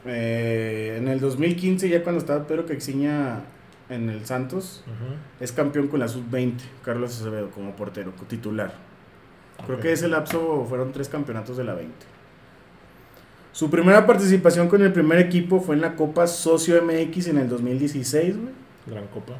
Eh, 0.05 0.95
en 0.99 1.07
el 1.07 1.19
2015, 1.19 1.89
ya 1.89 2.03
cuando 2.03 2.19
estaba 2.19 2.45
Pedro 2.45 2.65
Caxiña 2.65 3.41
en 3.89 4.09
el 4.09 4.25
Santos, 4.25 4.83
Ujú. 4.85 5.15
es 5.39 5.51
campeón 5.51 5.87
con 5.87 5.99
la 5.99 6.07
sub-20, 6.07 6.57
Carlos 6.83 7.19
Acevedo 7.19 7.49
como 7.51 7.75
portero, 7.75 8.11
titular. 8.27 8.73
Creo 9.65 9.79
que 9.79 9.91
ese 9.93 10.07
lapso 10.09 10.65
fueron 10.67 10.91
tres 10.91 11.07
campeonatos 11.09 11.57
de 11.57 11.63
la 11.63 11.73
20. 11.73 11.93
Su 13.55 13.69
primera 13.69 14.05
participación 14.05 14.67
con 14.67 14.81
el 14.81 14.91
primer 14.91 15.17
equipo 15.17 15.61
fue 15.61 15.75
en 15.75 15.81
la 15.81 15.95
Copa 15.95 16.27
Socio 16.27 16.75
MX 16.83 17.27
en 17.29 17.37
el 17.37 17.47
2016, 17.47 18.35
güey. 18.37 18.53
Gran 18.85 19.07
copa. 19.07 19.31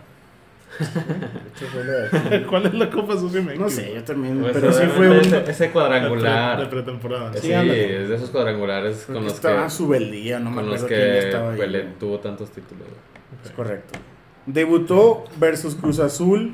¿Cuál 2.50 2.66
es 2.68 2.74
la 2.76 2.90
Copa 2.90 3.18
Sucia 3.18 3.42
MX? 3.42 3.60
No 3.60 3.70
sé, 3.70 3.92
yo 3.94 4.04
también, 4.04 4.40
Pues, 4.40 4.54
pero 4.54 4.72
sí 4.72 4.84
fue 4.96 5.10
un... 5.10 5.18
Ese, 5.18 5.44
ese 5.52 5.64
De, 5.66 5.72
cuadrangular. 5.72 6.56
pre- 6.56 6.64
de 6.66 6.70
pretemporada. 6.72 7.34
Sí, 7.34 7.40
Sí, 7.42 7.52
es 7.52 8.08
de 8.10 8.16
esos 8.16 8.30
cuadrangulares 8.30 9.04
creo 9.06 9.16
con 9.16 9.24
que 9.24 9.30
los 9.30 9.34
estaba 9.34 9.64
que, 9.66 9.70
Subeldía, 9.70 10.40
no 10.40 10.50
me 10.50 10.56
con 10.62 10.70
los 10.70 10.84
acuerdo 10.84 10.96
quién 11.04 11.12
que 11.12 11.20
estaba 11.28 11.52
ahí. 11.52 11.58
Pelé 11.60 11.86
tuvo 12.00 12.20
tantos 12.20 12.52
títulos. 12.52 12.84
güey. 12.88 13.40
Ok. 13.42 13.46
Es 13.46 13.52
correcto. 13.52 14.00
Debutó 14.46 15.26
versus 15.40 15.76
Cruz 15.76 16.00
Azul 16.00 16.54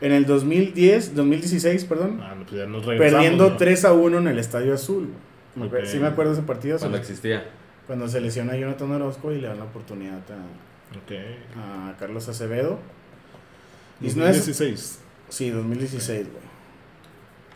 En 0.00 0.12
el 0.12 0.24
2010, 0.26 1.14
2016, 1.14 1.84
perdón, 1.84 2.20
Ah, 2.22 2.34
no, 2.38 2.44
pues 2.46 2.60
ya 2.60 2.66
nos 2.66 2.84
regresamos. 2.86 3.22
perdiendo 3.22 3.50
¿no? 3.50 3.56
3 3.56 3.84
a 3.84 3.92
1 3.92 4.18
en 4.18 4.28
el 4.28 4.38
Estadio 4.38 4.72
Azul. 4.74 5.04
güey. 5.08 5.35
Me 5.56 5.66
acuer- 5.66 5.82
Ok. 5.82 5.86
Sí 5.86 5.98
me 5.98 6.06
acuerdo 6.06 6.32
de 6.32 6.38
ese 6.38 6.46
partido. 6.46 6.78
Cuando 6.78 6.96
se- 6.98 7.02
existía. 7.02 7.44
Cuando 7.86 8.08
se 8.08 8.20
lesiona 8.20 8.52
a 8.52 8.56
Jonathan 8.56 8.90
Orozco 8.92 9.32
y 9.32 9.40
le 9.40 9.48
dan 9.48 9.58
la 9.58 9.64
oportunidad 9.64 10.18
a, 11.56 11.94
Carlos 11.98 12.28
Acevedo. 12.28 12.78
Y 14.00 14.04
no 14.04 14.26
es- 14.26 14.36
2016. 14.36 15.00
Sí, 15.28 15.50
2016, 15.50 16.26
güey. 16.30 16.46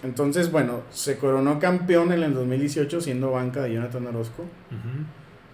Entonces, 0.02 0.50
bueno, 0.50 0.80
se 0.90 1.19
coronó 1.19 1.59
campeón 1.59 2.12
en 2.12 2.23
el 2.23 2.33
2018 2.35 3.00
siendo 3.00 3.33
banca 3.33 3.62
de 3.62 3.75
Jonathan 3.75 4.07
Orozco. 4.07 4.45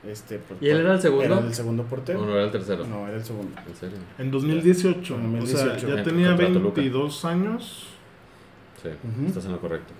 Este, 0.09 0.39
pues, 0.39 0.63
¿Y 0.63 0.69
él 0.69 0.79
era 0.79 0.95
el 0.95 1.01
segundo? 1.03 1.25
Era 1.25 1.39
el 1.41 1.53
segundo 1.53 1.83
¿O 1.83 1.87
portero. 1.87 2.25
no 2.25 2.33
era 2.33 2.45
el 2.45 2.51
tercero? 2.53 2.87
No, 2.87 3.09
era 3.09 3.17
el 3.17 3.25
segundo. 3.25 3.57
¿En 3.67 3.75
serio? 3.75 3.97
En 4.19 4.31
2018. 4.31 5.15
En 5.17 5.21
O 5.21 5.23
2018. 5.41 5.81
sea, 5.81 5.89
ya 5.89 5.99
En 5.99 6.05
tenía 6.05 6.29
contra 6.29 6.47
Toluca. 6.53 6.81
22 6.81 7.25
años 7.25 7.89
Sí, 8.81 8.89
estás 9.27 9.47
en 9.47 9.53
lo 9.53 9.61
correcto. 9.61 9.93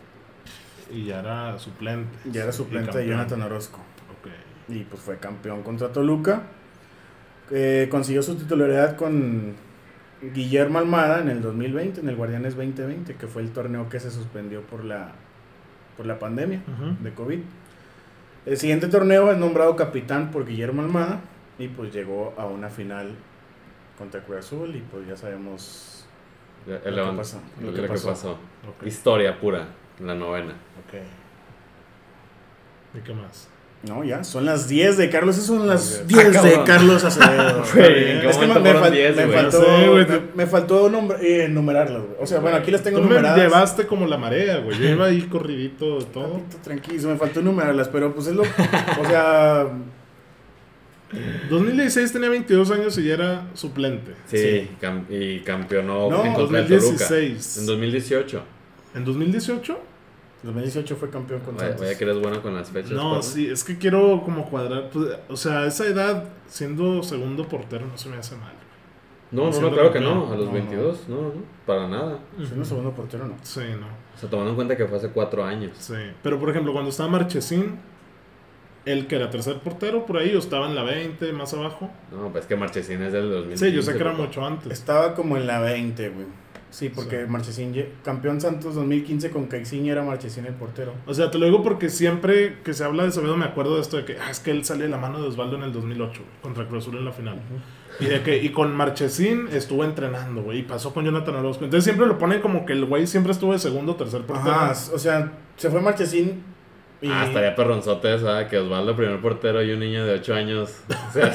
Y 0.91 1.05
ya 1.05 1.21
era 1.21 1.59
suplente. 1.59 2.17
Ya 2.31 2.43
era 2.43 2.51
Y 2.51 2.53
suplente 2.53 2.99
de. 2.99 3.07
Jonathan 3.07 3.43
Orozco. 3.43 3.79
Ok. 3.79 4.31
Y 4.69 4.85
pues 4.85 5.01
fue 5.03 5.19
campeón 5.19 5.63
contra 5.63 5.93
Toluca. 5.93 6.43
Eh, 7.51 7.89
consiguió 7.91 8.23
su 8.23 8.35
titularidad 8.37 8.97
con 8.97 9.55
Guillermo 10.23 10.79
Almada 10.79 11.21
en 11.21 11.29
el 11.29 11.43
2020, 11.43 12.01
en 12.01 12.09
el 12.09 12.17
Guardianes 12.17 12.57
2020, 12.57 13.15
que 13.15 13.27
fue 13.27 13.43
el 13.43 13.51
torneo 13.53 13.89
que 13.89 14.01
se 14.01 14.11
suspendió 14.11 14.63
por 14.63 14.85
la, 14.85 15.13
por 15.97 16.07
la 16.07 16.19
pandemia 16.19 16.63
de 17.01 17.15
COVID. 17.15 17.41
El 18.47 18.57
siguiente 18.57 18.89
torneo 18.89 19.31
es 19.31 19.39
nombrado 19.39 19.77
capitán 19.77 20.31
por 20.31 20.47
Guillermo 20.47 20.83
Almada 20.83 21.21
y 21.59 21.69
pues 21.69 21.93
llegó 21.93 22.35
a 22.37 22.47
una 22.47 22.69
final 22.69 23.15
contra 23.99 24.23
Cruz 24.23 24.39
Azul 24.39 24.75
y 24.77 24.81
pues 24.81 25.07
ya 25.07 25.17
sabemos 25.17 26.07
Ya, 26.67 26.81
lo 26.91 27.05
El 27.05 27.11
que 27.11 27.17
pasó. 27.17 27.41
Lo, 27.61 27.67
Lo 27.67 27.75
que 27.75 27.83
que 27.83 27.89
pasó. 27.89 28.39
Historia 28.85 29.39
pura. 29.39 29.67
La 30.01 30.15
novena. 30.15 30.53
Ok. 30.87 30.99
¿Y 32.99 33.01
qué 33.01 33.13
más? 33.15 33.49
No, 33.83 34.03
ya, 34.03 34.25
son 34.25 34.47
las 34.47 34.69
10 34.69 34.97
de 34.97 35.11
Carlos, 35.11 35.37
esas 35.37 35.47
son 35.47 35.67
las 35.69 36.01
Ok. 36.01 36.07
10 36.07 36.37
Ah, 36.37 36.43
de. 36.43 36.65
Carlos 36.65 37.05
Acevedo. 37.05 37.63
Güey, 37.75 38.11
¿en 38.13 38.21
qué 38.21 38.29
es 38.31 38.37
que 38.39 38.47
me, 38.47 38.59
me 38.59 38.75
fal- 38.75 38.91
10, 38.91 39.17
me 39.17 39.27
faltó, 39.29 39.65
güey, 39.91 40.07
me, 40.09 40.21
me 40.35 40.47
faltó 40.47 41.17
eh, 41.21 41.45
enumerarlas, 41.45 42.03
güey. 42.03 42.15
O 42.21 42.27
sea, 42.27 42.41
bueno, 42.41 42.57
aquí 42.57 42.71
las 42.71 42.83
tengo 42.83 42.99
Tú 42.99 43.05
me 43.05 43.11
numeradas. 43.11 43.39
llevaste 43.39 43.87
como 43.87 44.07
la 44.07 44.17
marea, 44.17 44.59
güey. 44.59 44.79
Yo 44.79 44.89
iba 44.89 45.07
ahí 45.07 45.23
corridito 45.23 45.99
de 46.01 46.05
todo. 46.07 46.33
Papito, 46.33 46.57
Tranquilo, 46.65 47.09
me 47.11 47.17
faltó 47.17 47.41
enumerarlas, 47.41 47.89
pero 47.89 48.13
pues 48.15 48.27
es 48.29 48.35
lo. 48.35 48.43
O 48.43 49.05
sea, 49.09 49.67
2016 51.51 52.13
tenía 52.13 52.31
22 52.31 52.71
años 52.73 52.99
y 52.99 53.05
ya 53.05 53.15
era 53.15 53.47
suplente. 53.55 54.13
Sí, 54.27 54.39
Sí. 54.39 54.71
cam- 54.81 55.05
y 55.09 55.41
campeonó 55.41 56.11
No, 56.11 56.25
en 56.25 56.33
contra 56.35 56.59
del 56.63 56.67
Toluca. 56.69 56.87
2016. 57.09 57.59
En 57.59 57.67
2018. 57.67 58.43
¿En 58.97 59.05
2018? 59.05 59.79
2018 60.43 60.97
fue 60.97 61.11
campeón 61.11 61.41
con 61.41 61.55
Vaya, 61.57 61.69
Santos. 61.69 61.87
vaya 61.87 61.99
que 61.99 62.05
eres 62.05 62.21
bueno 62.21 62.43
con 62.43 62.55
las 62.55 62.71
fechas. 62.71 62.93
No, 62.93 63.03
Pablo. 63.11 63.23
sí, 63.23 63.47
es 63.49 63.63
que 63.65 63.79
quiero 63.79 64.23
como 64.25 64.49
cuadrar. 64.49 64.91
pues, 64.91 65.09
o 65.29 65.37
sea, 65.37 65.61
a 65.61 65.67
esa 65.67 65.87
edad, 65.87 66.25
siendo 66.47 67.03
segundo 67.03 67.47
portero, 67.49 67.87
no 67.87 67.97
se 67.97 68.09
me 68.09 68.17
hace 68.17 68.37
mal. 68.37 68.53
No, 69.33 69.51
no, 69.51 69.61
no, 69.61 69.71
claro 69.73 69.89
que 69.93 69.99
campeón. 69.99 70.19
no. 70.29 70.33
A 70.33 70.37
los 70.37 70.47
No, 70.47 70.53
22, 70.53 71.09
no, 71.09 71.17
no, 71.17 71.33
para 71.67 71.89
nada. 71.89 72.19
Siendo 72.39 72.65
segundo 72.65 72.93
portero, 72.93 73.27
no. 73.27 73.35
Sí, 73.43 73.61
no. 73.79 73.87
O 74.15 74.19
sea, 74.19 74.31
tomando 74.31 74.51
en 74.51 74.57
cuenta 74.57 74.77
que 74.77 74.87
fue 74.87 74.99
hace 74.99 75.09
cuatro 75.11 75.45
años. 75.45 75.73
Sí. 75.79 75.95
Pero 76.23 76.39
por 76.39 76.51
ejemplo, 76.51 76.73
cuando 76.73 76.91
estaba 76.91 77.09
Marchesín, 77.09 77.79
él 78.85 79.09
que 79.09 79.17
era 79.17 79.29
tercer 79.31 79.59
portero 79.59 80.07
por 80.07 80.19
ahí, 80.19 80.35
o 80.37 80.39
estaba 80.39 80.69
en 80.69 80.77
la 80.77 80.85
20, 80.85 81.33
más 81.33 81.53
abajo. 81.55 81.91
No, 82.13 82.31
pues 82.31 82.47
que 82.47 82.55
Marchesín 82.55 83.03
es 83.03 83.13
del 83.13 83.29
2015. 83.31 83.67
Sí, 83.69 83.73
yo 83.75 83.83
sé 83.83 83.95
que 83.95 83.99
era 84.01 84.13
mucho 84.13 84.47
antes. 84.47 84.71
Estaba 84.73 85.15
como 85.15 85.37
en 85.37 85.47
la 85.49 85.61
20, 85.61 86.09
güey. 86.11 86.27
Sí, 86.77 86.91
porque 86.91 87.23
Sí. 87.23 87.31
Marchesín, 87.31 87.75
campeón 88.05 88.39
Santos 88.39 88.75
2015 88.75 89.31
con 89.31 89.47
Caixinha 89.47 89.93
era 89.93 90.03
Marchesín 90.03 90.45
el 90.45 90.53
portero. 90.53 90.93
O 91.07 91.15
sea, 91.15 91.31
te 91.31 91.39
lo 91.39 91.47
digo 91.47 91.63
porque 91.63 91.89
siempre 91.89 92.59
que 92.63 92.75
se 92.75 92.85
habla 92.85 93.05
de 93.05 93.09
Acevedo 93.09 93.35
me 93.35 93.47
acuerdo 93.47 93.77
de 93.77 93.81
esto 93.81 93.97
de 93.97 94.05
que 94.05 94.19
ah, 94.19 94.31
es 94.31 94.41
que 94.41 94.51
él 94.51 94.63
sale 94.63 94.85
de 94.85 94.91
la 94.91 94.99
mano 94.99 95.19
de 95.19 95.27
Osvaldo 95.27 95.57
en 95.57 95.63
el 95.63 95.73
2008 95.73 96.21
güey, 96.21 96.43
contra 96.43 96.69
Cruz 96.69 96.85
Azul 96.85 96.99
en 96.99 97.07
la 97.07 97.13
final. 97.13 97.41
Y 97.99 98.05
de 98.05 98.23
que 98.23 98.43
y 98.45 98.51
con 98.51 98.77
Marchesín 98.77 99.49
estuvo 99.53 99.85
entrenando, 99.85 100.43
güey, 100.43 100.59
y 100.59 100.63
pasó 100.65 100.93
con 100.93 101.07
Jonathan 101.07 101.37
Orozco. 101.37 101.65
Entonces 101.65 101.85
siempre 101.85 102.07
lo 102.07 102.19
ponen 102.19 102.43
como 102.43 102.67
que 102.67 102.75
el 102.75 102.85
güey 102.85 103.07
siempre 103.07 103.33
estuvo 103.33 103.55
de 103.55 103.59
segundo 103.59 103.93
o 103.93 103.97
tercer 103.97 104.27
portero. 104.27 104.55
Ajá, 104.55 104.73
o 104.93 104.99
sea, 104.99 105.33
se 105.57 105.71
fue 105.71 105.81
Marchesín 105.81 106.43
y... 107.03 107.11
Ah, 107.11 107.25
estaría 107.27 107.55
perronzote 107.55 108.15
eso, 108.15 108.31
¿ah? 108.31 108.49
que 108.49 108.59
Osvaldo, 108.59 108.97
primer 108.97 109.21
portero, 109.21 109.63
y 109.63 109.71
un 109.73 109.81
niño 109.81 110.05
de 110.07 110.15
8 110.15 110.35
años. 110.35 110.71
O 111.09 111.13
sea, 111.13 111.33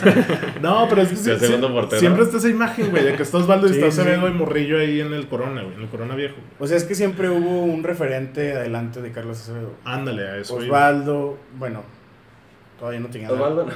No, 0.62 0.88
pero 0.89 1.01
es 1.03 1.10
que 1.10 1.15
Sí, 1.15 1.32
sí- 1.39 1.46
sí- 1.48 1.53
portero. 1.58 2.00
siempre 2.00 2.24
está 2.24 2.38
esa 2.38 2.50
imagen, 2.50 2.89
güey, 2.91 3.03
de 3.03 3.15
que 3.15 3.24
está 3.24 3.38
Osvaldo 3.38 3.68
y 3.68 3.70
Sí, 3.74 3.75
está 3.80 3.91
sí. 3.91 4.01
Acevedo 4.01 4.27
y 4.27 4.32
Morrillo 4.34 4.77
ahí 4.80 5.01
en 5.01 5.13
el 5.13 5.27
Corona, 5.27 5.62
güey, 5.63 5.75
en 5.75 5.82
el 5.84 5.88
Corona 5.89 6.15
viejo. 6.15 6.36
güey. 6.36 6.48
O 6.60 6.68
sea, 6.68 6.77
es 6.77 6.84
que 6.84 6.96
siempre 6.96 7.30
hubo 7.30 7.63
un 7.63 7.84
referente 7.84 8.53
adelante 8.53 9.01
de 9.01 9.12
Carlos 9.12 9.39
Acevedo. 9.39 9.74
Ándale 9.86 10.27
a 10.27 10.38
eso. 10.38 10.56
güey. 10.56 10.68
Osvaldo, 10.68 11.38
bueno, 11.58 11.84
todavía 12.80 13.00
no 13.00 13.08
tenía 13.08 13.27
nada. 13.30 13.39
Osvaldo, 13.39 13.68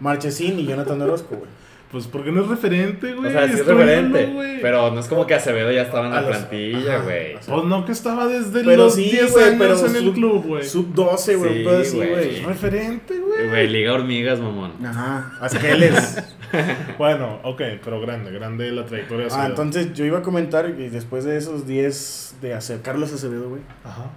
Marchesín 0.00 0.58
y 0.58 0.66
Jonathan 0.66 1.00
Orozco, 1.02 1.36
güey. 1.36 1.50
Pues 1.92 2.06
porque 2.06 2.32
no 2.32 2.40
es 2.42 2.48
referente, 2.48 3.12
güey. 3.12 3.28
o 3.28 3.30
sea, 3.30 3.46
sí 3.46 3.52
es 3.52 3.66
referente. 3.66 4.18
viendo, 4.18 4.34
güey. 4.36 4.60
pero 4.62 4.90
no 4.92 4.98
es 5.00 5.06
como 5.08 5.26
que 5.26 5.34
Acevedo 5.34 5.70
ya 5.70 5.82
estaba 5.82 6.06
en 6.06 6.12
A 6.14 6.22
la 6.22 6.28
los- 6.28 6.36
plantilla, 6.38 6.94
ajá, 6.96 7.04
güey. 7.04 7.34
o 7.34 7.42
sea, 7.42 7.54
Pues 7.54 7.66
no, 7.66 7.84
que 7.84 7.92
estaba 7.92 8.26
desde 8.26 8.64
Pero 8.64 8.76
los 8.84 8.94
sí, 8.94 9.10
10 9.10 9.30
güey, 9.32 9.44
años 9.44 9.56
pero 9.58 9.78
en 9.86 9.96
el 9.96 10.04
sub- 10.04 10.14
club, 10.14 10.44
güey. 10.46 10.64
Sub 10.64 10.94
12, 10.94 11.36
güey, 11.36 11.62
Sí, 11.64 11.68
así, 11.68 11.96
güey. 11.98 12.36
Es 12.38 12.44
referente, 12.44 13.18
güey. 13.18 13.48
Güey, 13.48 13.68
Liga 13.68 13.92
Hormigas, 13.92 14.40
mamón. 14.40 14.72
Ajá, 14.84 15.32
Asqueles. 15.40 16.18
Bueno, 16.98 17.40
ok, 17.44 17.62
pero 17.82 17.98
grande, 18.00 18.30
grande 18.30 18.70
la 18.72 18.84
trayectoria 18.84 19.26
de 19.26 19.32
ah, 19.34 19.46
entonces 19.46 19.94
yo 19.94 20.04
iba 20.04 20.18
a 20.18 20.22
comentar 20.22 20.68
y 20.68 20.88
después 20.90 21.24
de 21.24 21.38
esos 21.38 21.66
10 21.66 22.36
de 22.42 22.52
hacer 22.52 22.82
Carlos 22.82 23.10
Acevedo, 23.10 23.48
güey, 23.48 23.62
Ajá. 23.84 24.10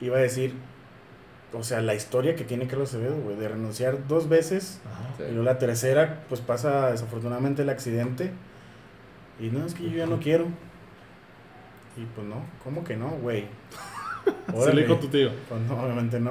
iba 0.00 0.16
a 0.16 0.20
decir, 0.20 0.54
o 1.52 1.62
sea, 1.62 1.80
la 1.80 1.94
historia 1.94 2.34
que 2.36 2.44
tiene 2.44 2.66
Carlos 2.66 2.90
Acevedo, 2.90 3.16
güey, 3.16 3.36
de 3.36 3.48
renunciar 3.48 4.06
dos 4.08 4.28
veces 4.28 4.80
Ajá. 4.84 5.14
Sí. 5.16 5.22
y 5.24 5.30
luego 5.30 5.44
la 5.44 5.58
tercera, 5.58 6.24
pues 6.28 6.40
pasa 6.40 6.90
desafortunadamente 6.90 7.62
el 7.62 7.70
accidente 7.70 8.30
y 9.40 9.48
no, 9.48 9.64
es 9.66 9.74
que 9.74 9.84
yo 9.90 9.96
ya 9.96 10.06
no 10.06 10.18
quiero. 10.18 10.46
Y 11.96 12.04
pues 12.14 12.26
no, 12.26 12.44
¿cómo 12.62 12.84
que 12.84 12.96
no, 12.96 13.08
güey? 13.10 13.46
Se 14.58 14.74
le 14.74 14.82
dijo 14.82 14.96
tu 14.96 15.08
tío. 15.08 15.30
Pues 15.48 15.60
no, 15.62 15.82
obviamente 15.82 16.18
no. 16.20 16.30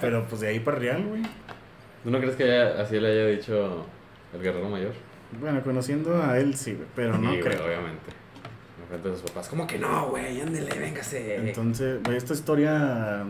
Pero 0.00 0.26
pues 0.28 0.40
de 0.42 0.48
ahí 0.48 0.60
para 0.60 0.78
real, 0.78 1.04
güey. 1.06 1.22
¿Tú 2.04 2.10
no 2.10 2.18
crees 2.20 2.36
que 2.36 2.44
haya- 2.44 2.80
así 2.82 3.00
le 3.00 3.08
haya 3.08 3.26
dicho 3.26 3.86
el 4.34 4.42
guerrero 4.42 4.68
mayor? 4.68 4.92
Bueno, 5.40 5.62
conociendo 5.62 6.22
a 6.22 6.38
él 6.38 6.54
sí, 6.54 6.74
güey, 6.74 6.86
pero 6.94 7.12
no 7.18 7.30
Sí, 7.32 7.40
güey, 7.40 7.40
creo. 7.40 7.64
obviamente. 7.64 8.10
Enfrente 8.82 9.08
de 9.08 9.14
sus 9.16 9.30
papás. 9.30 9.48
¿Cómo 9.48 9.66
que 9.66 9.78
no, 9.78 10.10
güey? 10.10 10.40
Ándele, 10.40 10.78
véngase. 10.78 11.36
Entonces, 11.36 12.02
güey, 12.02 12.16
esta 12.16 12.34
historia 12.34 13.24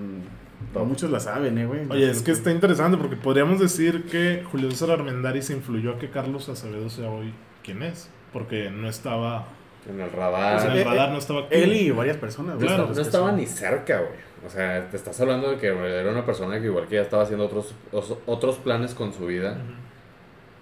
muchos 0.73 1.11
la 1.11 1.21
saben, 1.21 1.59
eh, 1.59 1.67
güey. 1.67 1.81
Oye, 1.91 2.11
es 2.11 2.23
que 2.23 2.31
está 2.33 2.50
interesante 2.50 2.97
porque 2.97 3.17
podríamos 3.17 3.61
decir 3.61 4.05
que 4.05 4.43
Julio 4.50 4.71
César 4.71 4.91
Armendáriz 4.91 5.50
influyó 5.50 5.93
a 5.93 5.99
que 5.99 6.11
Carlos 6.11 6.49
Acevedo 6.49 6.88
sea 6.91 7.11
hoy 7.11 7.33
quien 7.62 7.83
es. 7.83 8.09
Porque 8.33 8.71
no 8.71 8.88
estaba. 8.88 9.47
en 9.88 10.00
el 10.00 10.11
radar. 10.11 10.67
en 10.67 10.73
eh, 10.73 10.79
el 10.81 10.85
radar 10.87 11.09
eh, 11.11 11.12
no 11.12 11.19
estaba. 11.19 11.47
Él 11.50 11.75
y 11.75 11.91
varias 11.91 12.17
personas, 12.17 12.57
güey. 12.57 12.67
Claro, 12.67 12.91
no, 12.95 13.00
estaba 13.00 13.33
ni 13.33 13.47
cerca, 13.47 13.99
güey. 13.99 14.33
O 14.47 14.50
sea, 14.50 14.88
te 14.91 14.97
estás 14.97 15.21
hablando 15.21 15.50
de 15.50 15.59
que 15.59 15.67
era 15.69 16.11
una 16.11 16.25
persona 16.26 16.59
que 16.59 16.67
igual 16.67 16.87
que 16.88 16.97
ya 16.97 17.02
estaba 17.02 17.23
haciendo 17.23 17.45
otros, 17.45 17.75
os- 17.93 18.17
otros 18.26 18.57
planes 18.57 18.95
con 18.95 19.12
su 19.12 19.26
vida 19.26 19.57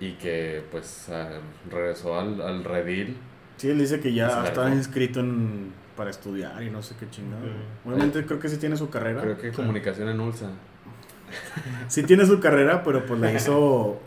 y 0.01 0.13
que 0.13 0.63
pues 0.71 1.09
ah, 1.11 1.39
regresó 1.71 2.19
al, 2.19 2.41
al 2.41 2.65
redil. 2.65 3.17
Sí, 3.57 3.69
él 3.71 3.79
dice 3.79 4.01
que 4.01 4.13
ya 4.13 4.45
estaba 4.45 4.71
inscrito 4.71 5.21
en, 5.21 5.73
para 6.01 6.09
estudiar 6.09 6.63
y 6.63 6.71
no 6.71 6.81
sé 6.83 6.95
qué 6.99 7.11
chingado. 7.11 7.43
Obviamente 7.85 8.25
creo 8.25 8.41
que 8.41 8.49
sí 8.49 8.57
tiene 8.57 8.75
su 8.75 8.89
carrera. 8.89 9.21
Creo 9.21 9.37
que 9.37 9.53
comunicación 9.53 10.09
en 10.09 10.19
ULSA. 10.19 10.47
Sí 11.89 12.05
tiene 12.05 12.25
su 12.25 12.41
carrera, 12.41 12.83
pero 12.83 13.05
pues 13.05 13.21
la 13.21 13.31
hizo 13.31 14.01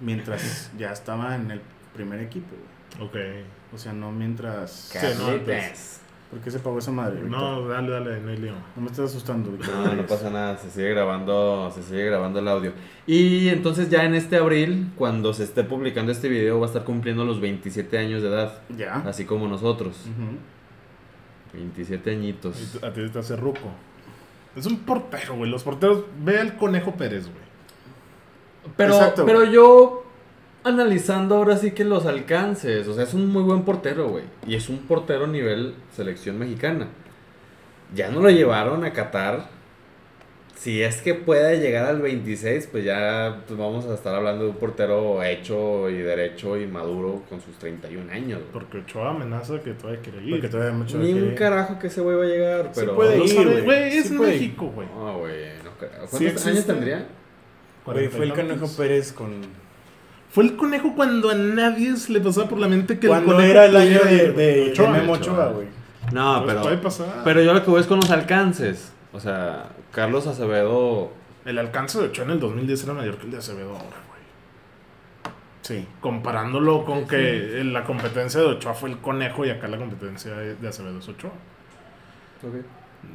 mientras 0.00 0.72
ya 0.76 0.90
estaba 0.90 1.36
en 1.36 1.52
el 1.52 1.60
primer 1.94 2.18
equipo, 2.18 2.56
güey. 2.98 3.08
Ok. 3.08 3.16
O 3.72 3.78
sea, 3.78 3.92
no 3.92 4.10
mientras... 4.10 4.72
Sí, 4.72 4.98
no, 5.16 5.26
Carlitos. 5.26 6.00
¿Por 6.28 6.40
qué 6.40 6.50
se 6.50 6.58
pagó 6.58 6.78
esa 6.80 6.90
madre? 6.90 7.20
No, 7.22 7.68
dale, 7.68 7.88
dale, 7.90 8.20
no 8.20 8.30
hay 8.30 8.38
lío. 8.38 8.54
No 8.74 8.82
me 8.82 8.88
estás 8.88 9.10
asustando. 9.10 9.52
No, 9.52 9.94
no 9.94 10.06
pasa 10.08 10.28
nada, 10.28 10.56
se 10.56 10.70
sigue 10.70 10.90
grabando, 10.90 11.70
se 11.72 11.84
sigue 11.84 12.06
grabando 12.06 12.40
el 12.40 12.48
audio. 12.48 12.72
Y 13.06 13.48
entonces 13.48 13.88
ya 13.90 14.04
en 14.04 14.16
este 14.16 14.38
abril, 14.38 14.90
cuando 14.96 15.32
se 15.34 15.44
esté 15.44 15.62
publicando 15.62 16.10
este 16.10 16.28
video, 16.28 16.58
va 16.58 16.66
a 16.66 16.68
estar 16.68 16.82
cumpliendo 16.82 17.24
los 17.24 17.40
27 17.40 17.96
años 17.96 18.22
de 18.22 18.28
edad, 18.28 18.60
Ya. 18.76 18.96
así 19.06 19.24
como 19.24 19.46
nosotros. 19.46 19.94
Ujú. 20.06 20.38
27 21.52 22.10
añitos. 22.10 22.78
A 22.82 22.92
ti 22.92 23.08
te 23.08 23.18
hace 23.18 23.36
ruco. 23.36 23.68
Es 24.56 24.66
un 24.66 24.80
portero, 24.80 25.36
güey. 25.36 25.50
Los 25.50 25.62
porteros. 25.62 26.04
Ve 26.22 26.38
al 26.38 26.56
Conejo 26.56 26.92
Pérez, 26.92 27.24
güey. 27.24 27.42
Pero, 28.76 28.94
Exacto. 28.94 29.26
pero 29.26 29.44
yo 29.44 30.04
analizando 30.64 31.36
ahora 31.36 31.56
sí 31.56 31.72
que 31.72 31.84
los 31.84 32.06
alcances, 32.06 32.86
o 32.86 32.94
sea, 32.94 33.04
es 33.04 33.14
un 33.14 33.26
muy 33.32 33.42
buen 33.42 33.64
portero, 33.64 34.08
güey. 34.08 34.24
Y 34.46 34.54
es 34.54 34.68
un 34.68 34.78
portero 34.78 35.26
nivel 35.26 35.74
selección 35.94 36.38
mexicana. 36.38 36.88
Ya 37.94 38.08
no 38.10 38.20
lo 38.20 38.30
llevaron 38.30 38.84
a 38.84 38.92
Qatar 38.92 39.48
si 40.56 40.80
es 40.82 41.02
que 41.02 41.14
puede 41.14 41.58
llegar 41.60 41.86
al 41.86 42.00
26, 42.00 42.68
pues 42.70 42.84
ya 42.84 43.42
pues 43.46 43.58
vamos 43.58 43.84
a 43.86 43.94
estar 43.94 44.14
hablando 44.14 44.44
de 44.44 44.50
un 44.50 44.56
portero 44.56 45.22
hecho 45.24 45.90
y 45.90 45.96
derecho 45.96 46.56
y 46.56 46.66
maduro 46.66 47.22
con 47.28 47.40
sus 47.40 47.56
31 47.58 48.12
años. 48.12 48.38
güey. 48.40 48.52
Porque 48.52 48.78
Ochoa 48.78 49.10
amenaza 49.10 49.60
que 49.60 49.72
todavía 49.72 50.00
quiere 50.02 50.22
ir. 50.22 50.30
Porque 50.30 50.48
todavía 50.48 50.72
hay 50.72 50.78
mucho 50.78 50.98
Ni 50.98 51.12
un 51.14 51.34
carajo 51.34 51.78
que 51.80 51.88
ese 51.88 52.00
güey 52.00 52.16
va 52.16 52.22
a 52.24 52.26
llegar, 52.26 52.64
Sí 52.72 52.80
pero... 52.80 52.94
puede 52.94 53.18
No 53.18 53.24
ir, 53.24 53.30
sabe, 53.30 53.44
güey. 53.46 53.64
güey, 53.64 53.96
es 53.98 54.06
Sí 54.06 54.14
puede 54.14 54.34
ir. 54.36 54.40
México, 54.40 54.66
güey. 54.74 54.88
No, 54.88 55.18
güey, 55.18 55.34
no 55.64 55.70
creo. 55.78 55.90
¿Cuántos 55.90 56.18
Sí 56.18 56.26
años 56.26 56.42
existe. 56.46 56.72
tendría? 56.72 57.06
Güey, 57.84 58.08
fue 58.08 58.24
el 58.26 58.30
40 58.32 58.54
y 58.54 58.56
Conejo. 58.58 58.76
Pérez 58.76 59.12
con... 59.12 59.32
Fue 60.30 60.44
el 60.44 60.56
conejo 60.56 60.94
cuando 60.94 61.28
a 61.30 61.34
nadie 61.34 61.96
se 61.96 62.12
le 62.12 62.20
pasaba 62.20 62.48
por 62.48 62.58
la 62.58 62.68
mente 62.68 62.98
que 62.98 63.06
Cuando 63.08 63.32
el 63.32 63.36
conejo 63.36 63.50
era 63.52 63.64
el 63.66 63.76
año 63.76 64.00
de, 64.04 64.16
de, 64.16 64.30
güey. 64.30 64.64
de 64.66 64.70
Ochoa. 64.70 64.90
Memo 64.90 65.12
Ochoa. 65.14 65.32
Ochoa, 65.34 65.48
güey. 65.52 65.66
No, 66.12 66.44
pero... 66.46 66.62
Pero 67.24 67.42
yo 67.42 67.52
lo 67.52 67.64
que 67.64 67.70
voy 67.70 67.80
es 67.80 67.86
con 67.86 67.98
los 68.00 68.10
alcances. 68.10 68.92
O 69.12 69.20
sea, 69.20 69.66
Carlos 69.92 70.26
Acevedo... 70.26 71.12
El 71.44 71.58
alcance 71.58 71.98
de 71.98 72.06
Ochoa 72.06 72.24
en 72.24 72.30
el 72.32 72.40
2010 72.40 72.84
era 72.84 72.94
mayor 72.94 73.16
que 73.16 73.24
el 73.24 73.32
de 73.32 73.38
Acevedo 73.38 73.70
ahora, 73.70 73.82
güey. 74.08 74.22
Sí. 75.62 75.88
Comparándolo 76.00 76.84
con 76.84 77.06
que 77.08 77.60
en 77.60 77.72
la 77.72 77.84
competencia 77.84 78.40
de 78.40 78.46
Ochoa 78.46 78.74
fue 78.74 78.90
el 78.90 78.98
conejo 78.98 79.44
y 79.44 79.50
acá 79.50 79.66
la 79.66 79.78
competencia 79.78 80.34
de 80.34 80.68
Acevedo 80.68 80.98
es 80.98 81.08
Ochoa. 81.08 81.32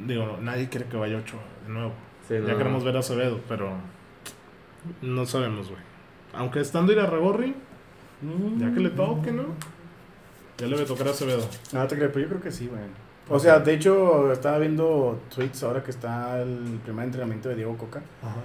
Digo, 0.06 0.26
no, 0.26 0.36
nadie 0.42 0.68
quiere 0.68 0.86
que 0.86 0.96
vaya 0.98 1.16
Ochoa 1.16 1.40
de 1.66 1.72
nuevo. 1.72 1.92
Sí, 2.28 2.34
ya 2.34 2.40
no. 2.40 2.58
queremos 2.58 2.84
ver 2.84 2.96
a 2.96 3.00
Acevedo, 3.00 3.40
pero 3.48 3.72
no 5.00 5.24
sabemos, 5.24 5.70
güey. 5.70 5.80
Aunque 6.34 6.60
estando 6.60 6.92
ir 6.92 7.00
a 7.00 7.06
Ragorri, 7.06 7.54
ya 8.58 8.74
que 8.74 8.80
le 8.80 8.90
toque, 8.90 9.32
¿no? 9.32 9.46
Ya 10.58 10.66
le 10.66 10.76
va 10.76 10.82
a 10.82 10.86
tocar 10.86 11.08
a 11.08 11.10
Acevedo. 11.12 11.48
No 11.72 11.86
te 11.86 11.96
creo, 11.96 12.12
pero 12.12 12.20
yo 12.20 12.28
creo 12.28 12.42
que 12.42 12.52
sí, 12.52 12.66
güey. 12.66 12.82
O 13.30 13.38
sea, 13.38 13.58
de 13.60 13.74
hecho, 13.74 14.32
estaba 14.32 14.58
viendo 14.58 15.20
tweets 15.34 15.62
ahora 15.62 15.82
que 15.82 15.90
está 15.90 16.40
el 16.40 16.80
primer 16.84 17.04
entrenamiento 17.06 17.48
de 17.48 17.56
Diego 17.56 17.76
Coca. 17.76 18.00
Ajá. 18.22 18.36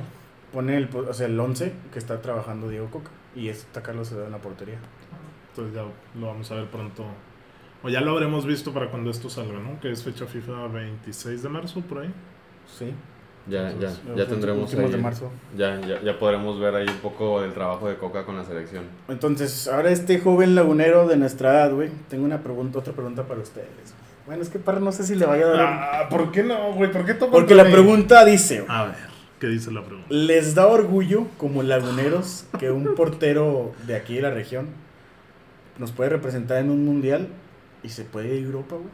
Pone 0.51 0.77
el, 0.77 0.89
o 0.93 1.13
sea, 1.13 1.27
el 1.27 1.39
11 1.39 1.71
que 1.91 1.99
está 1.99 2.21
trabajando 2.21 2.69
Diego 2.69 2.87
Coca. 2.91 3.09
Y 3.35 3.49
está 3.49 3.81
Carlos 3.81 4.07
Acevedo 4.07 4.25
en 4.27 4.31
la 4.33 4.37
portería. 4.39 4.77
Entonces 5.51 5.73
ya 5.75 5.83
lo 6.19 6.27
vamos 6.27 6.51
a 6.51 6.55
ver 6.55 6.65
pronto. 6.67 7.05
O 7.81 7.89
ya 7.89 8.01
lo 8.01 8.11
habremos 8.11 8.45
visto 8.45 8.73
para 8.73 8.89
cuando 8.89 9.09
esto 9.09 9.29
salga, 9.29 9.59
¿no? 9.59 9.79
Que 9.79 9.91
es 9.91 10.03
fecha 10.03 10.25
FIFA 10.25 10.67
26 10.67 11.43
de 11.43 11.49
marzo, 11.49 11.81
por 11.81 11.99
ahí. 12.03 12.13
Sí. 12.77 12.93
Ya, 13.47 13.73
ya, 13.77 13.89
ya 14.15 14.25
tendremos 14.25 14.73
ahí- 14.73 14.89
de 14.89 14.97
marzo. 14.97 15.29
Ya, 15.57 15.79
ya, 15.81 16.01
ya 16.01 16.17
podremos 16.17 16.59
ver 16.61 16.75
ahí 16.75 16.87
un 16.87 16.97
poco 16.99 17.41
del 17.41 17.53
trabajo 17.53 17.89
de 17.89 17.97
Coca 17.97 18.25
con 18.25 18.37
la 18.37 18.45
selección. 18.45 18.85
Entonces, 19.09 19.67
ahora 19.67 19.91
este 19.91 20.19
joven 20.19 20.55
lagunero 20.55 21.07
de 21.07 21.17
nuestra 21.17 21.51
edad, 21.53 21.73
güey, 21.73 21.89
tengo 22.09 22.23
una 22.23 22.41
pregunta, 22.41 22.79
otra 22.79 22.93
pregunta 22.93 23.23
para 23.23 23.41
ustedes. 23.41 23.93
Bueno, 24.25 24.41
es 24.41 24.49
que 24.49 24.59
para 24.59 24.79
no 24.79 24.91
sé 24.91 25.03
si 25.03 25.15
le 25.15 25.25
vaya 25.25 25.45
a 25.45 25.49
dar. 25.49 25.61
Ah, 25.61 26.09
¿por 26.09 26.31
qué 26.31 26.43
no, 26.43 26.73
güey? 26.73 26.91
¿Por 26.91 27.05
qué 27.05 27.13
toca 27.13 27.31
Porque 27.31 27.55
la 27.55 27.65
pregunta 27.65 28.23
dice, 28.23 28.61
güey, 28.61 28.71
A 28.71 28.85
ver, 28.85 28.95
¿qué 29.39 29.47
dice 29.47 29.71
la 29.71 29.83
pregunta? 29.83 30.07
¿les 30.09 30.55
da 30.55 30.67
orgullo 30.67 31.27
como 31.37 31.61
laguneros 31.61 32.45
que 32.59 32.71
un 32.71 32.95
portero 32.95 33.73
de 33.85 33.95
aquí 33.95 34.15
de 34.15 34.21
la 34.21 34.31
región 34.31 34.67
nos 35.77 35.91
puede 35.91 36.09
representar 36.09 36.59
en 36.59 36.69
un 36.69 36.85
mundial 36.85 37.27
y 37.83 37.89
se 37.89 38.03
puede 38.03 38.35
ir 38.35 38.43
a 38.43 38.45
Europa, 38.45 38.75
güey? 38.75 38.89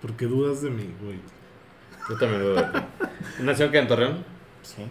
¿Por 0.00 0.12
qué 0.12 0.26
dudas 0.26 0.62
de 0.62 0.70
mí, 0.70 0.88
güey? 1.02 1.18
Yo 2.08 2.16
también 2.18 2.42
dudo 2.42 2.54
de 2.56 2.62
ti. 2.62 2.78
¿Nació 3.40 3.70
que 3.70 3.78
en 3.78 3.88
Torreón? 3.88 4.24
Sí. 4.62 4.84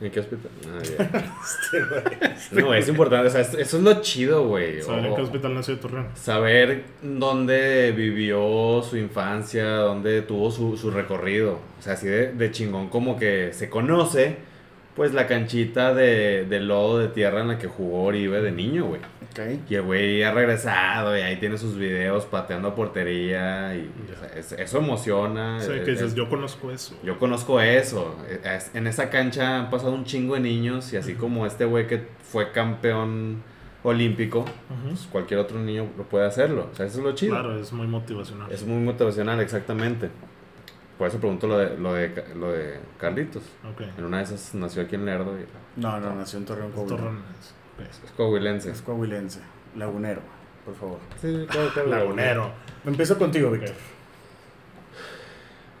¿En 0.00 0.10
qué 0.12 0.20
hospital? 0.20 0.50
Ah, 0.68 0.80
ya. 0.82 2.34
No, 2.52 2.66
güey, 2.66 2.80
es 2.80 2.88
importante. 2.88 3.26
O 3.26 3.30
sea, 3.30 3.40
es- 3.40 3.54
eso 3.54 3.76
es 3.78 3.82
lo 3.82 4.00
chido, 4.00 4.46
güey. 4.46 4.80
¿Saben 4.80 5.06
en 5.06 5.14
qué 5.16 5.22
hospital 5.22 5.54
nació 5.54 5.78
Torreón? 5.78 6.06
Saber 6.14 6.84
dónde 7.02 7.92
vivió 7.92 8.80
su 8.88 8.96
infancia, 8.96 9.66
dónde 9.78 10.22
tuvo 10.22 10.50
su, 10.52 10.76
su 10.76 10.90
recorrido. 10.92 11.58
O 11.78 11.82
sea, 11.82 11.94
así 11.94 12.06
de, 12.06 12.32
de 12.32 12.50
chingón 12.52 12.88
como 12.88 13.18
que 13.18 13.52
se 13.52 13.68
conoce, 13.68 14.36
pues 14.94 15.12
la 15.14 15.26
canchita 15.26 15.92
de, 15.94 16.44
de 16.48 16.60
lodo 16.60 16.98
de 17.00 17.08
tierra 17.08 17.40
en 17.40 17.48
la 17.48 17.58
que 17.58 17.66
jugó 17.66 18.04
Oribe 18.04 18.40
de 18.40 18.52
niño, 18.52 18.86
güey. 18.86 19.00
Ok. 19.32 19.40
Y 19.70 19.74
el 19.76 19.82
güey 19.82 20.22
ha 20.22 20.32
regresado 20.32 21.16
y 21.16 21.20
ahí 21.20 21.36
tiene 21.36 21.56
sus 21.58 21.76
videos 21.76 22.24
pateando 22.24 22.68
a 22.68 22.74
portería 22.74 23.74
y 23.76 23.90
o 24.12 24.18
sea, 24.18 24.38
es- 24.38 24.52
eso 24.52 24.78
emociona. 24.78 25.58
O 25.58 25.60
sea, 25.60 25.76
es- 25.76 25.84
que 25.84 25.90
dices, 25.92 26.06
es- 26.08 26.14
yo 26.14 26.28
conozco 26.28 26.70
eso. 26.72 26.96
yo 27.04 27.18
conozco 27.18 27.60
eso. 27.60 28.16
Es- 28.44 28.74
En 28.74 28.86
esa 28.86 29.10
cancha 29.10 29.58
han 29.58 29.70
pasado 29.70 29.92
un 29.92 30.04
chingo 30.04 30.34
de 30.34 30.40
niños 30.40 30.92
y 30.92 30.96
así 30.96 31.14
como 31.14 31.46
este 31.46 31.64
güey 31.64 31.86
que 31.86 32.06
fue 32.22 32.50
campeón 32.52 33.42
olímpico, 33.84 34.44
pues 34.86 35.06
cualquier 35.12 35.38
otro 35.40 35.58
niño 35.60 35.86
lo 35.96 36.02
puede 36.04 36.26
hacerlo. 36.26 36.68
O 36.72 36.74
sea, 36.74 36.86
eso 36.86 36.98
es 36.98 37.04
lo 37.04 37.12
chido. 37.14 37.34
Claro, 37.34 37.58
es 37.58 37.72
muy 37.72 37.86
motivacional. 37.86 38.50
Es 38.50 38.66
muy 38.66 38.82
motivacional, 38.82 39.38
exactamente. 39.40 40.10
Por 40.98 41.06
eso 41.06 41.18
pregunto 41.18 41.46
lo 41.46 41.56
de, 41.58 41.78
lo 41.78 41.94
de, 41.94 42.24
lo 42.34 42.50
de 42.50 42.80
Carlitos. 42.98 43.44
Ok. 43.72 43.82
En 43.96 44.04
una 44.04 44.16
de 44.18 44.24
esas 44.24 44.52
nació 44.56 44.82
aquí 44.82 44.96
en 44.96 45.04
Lerdo 45.06 45.32
y 45.38 45.44
No, 45.80 46.00
no, 46.00 46.12
nació 46.16 46.40
en 46.40 46.44
Torreón. 46.44 46.72
Torreón 46.72 47.22
es- 47.80 47.98
ok. 47.98 48.04
es 48.04 48.10
coahuilense. 48.12 48.70
Es 48.70 48.82
coahuilense. 48.82 49.40
Lagunero, 49.76 50.20
por 50.64 50.74
favor. 50.74 50.98
Sí, 51.20 51.46
claro, 51.48 51.70
claro. 51.72 51.88
Lagunero. 51.88 52.50
Empiezo 52.84 53.18
contigo, 53.18 53.50
Víctor. 53.50 53.74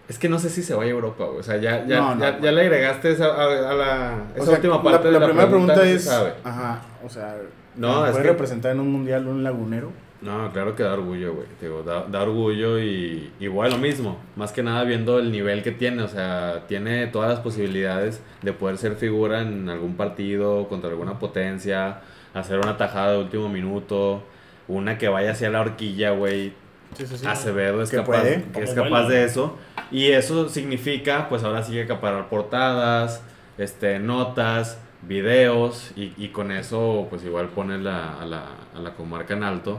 Es 0.08 0.18
que 0.18 0.28
no 0.28 0.38
sé 0.38 0.48
si 0.48 0.62
se 0.62 0.74
va 0.74 0.84
a 0.84 0.86
Europa, 0.86 1.24
güey. 1.26 1.40
O 1.40 1.42
sea, 1.42 1.58
ya, 1.58 1.84
ya, 1.86 1.98
No, 2.00 2.14
no, 2.14 2.20
ya, 2.40 2.50
le 2.52 2.60
agregaste 2.62 3.10
esa, 3.12 3.26
a, 3.26 3.70
a 3.70 3.74
la, 3.74 4.22
esa 4.34 4.44
sea, 4.46 4.54
última 4.54 4.76
la- 4.76 4.82
parte 4.82 5.04
la, 5.06 5.12
de 5.12 5.20
la, 5.20 5.26
primera 5.26 5.48
pregunta, 5.48 5.84
es, 5.84 6.08
ajá, 6.08 6.80
o 7.04 7.08
sea, 7.10 7.36
No, 7.76 8.00
¿me 8.02 8.06
es 8.08 8.12
¿puede 8.12 8.24
representar 8.24 8.72
en 8.72 8.80
un 8.80 8.90
mundial 8.90 9.26
un 9.26 9.44
lagunero? 9.44 9.90
No, 10.20 10.50
claro 10.52 10.74
que 10.74 10.82
da 10.82 10.94
orgullo, 10.94 11.32
güey. 11.34 11.46
Digo, 11.60 11.82
da, 11.84 12.04
da 12.08 12.22
orgullo 12.22 12.80
y 12.80 13.30
igual 13.38 13.70
lo 13.70 13.78
mismo. 13.78 14.18
Más 14.34 14.50
que 14.50 14.64
nada 14.64 14.82
viendo 14.82 15.18
el 15.20 15.30
nivel 15.30 15.62
que 15.62 15.70
tiene. 15.70 16.02
O 16.02 16.08
sea, 16.08 16.64
tiene 16.66 17.06
todas 17.06 17.30
las 17.30 17.40
posibilidades 17.40 18.20
de 18.42 18.52
poder 18.52 18.78
ser 18.78 18.96
figura 18.96 19.42
en 19.42 19.68
algún 19.68 19.96
partido 19.96 20.68
contra 20.68 20.90
alguna 20.90 21.20
potencia, 21.20 22.00
hacer 22.34 22.58
una 22.58 22.76
tajada 22.76 23.12
de 23.12 23.18
último 23.18 23.48
minuto, 23.48 24.24
una 24.66 24.98
que 24.98 25.08
vaya 25.08 25.30
hacia 25.32 25.50
la 25.50 25.60
horquilla, 25.60 26.10
güey. 26.10 26.52
Sí, 26.94 27.06
sí, 27.06 27.16
sí. 27.18 27.26
Acevedo 27.26 27.80
es 27.82 27.90
Que 27.90 27.98
capaz, 27.98 28.20
puede. 28.22 28.44
que 28.52 28.62
es 28.62 28.74
capaz 28.74 29.06
de 29.08 29.24
eso. 29.24 29.56
Y 29.92 30.06
eso 30.06 30.48
significa, 30.48 31.28
pues 31.28 31.44
ahora 31.44 31.62
sí 31.62 31.72
que 31.74 31.82
acaparar 31.82 32.28
portadas, 32.28 33.22
este, 33.56 34.00
notas, 34.00 34.80
videos, 35.02 35.92
y, 35.96 36.12
y 36.16 36.28
con 36.30 36.50
eso, 36.50 37.06
pues 37.08 37.22
igual 37.24 37.48
pone 37.50 37.78
la, 37.78 38.20
a, 38.20 38.26
la, 38.26 38.46
a 38.74 38.80
la 38.80 38.94
comarca 38.94 39.34
en 39.34 39.44
alto. 39.44 39.78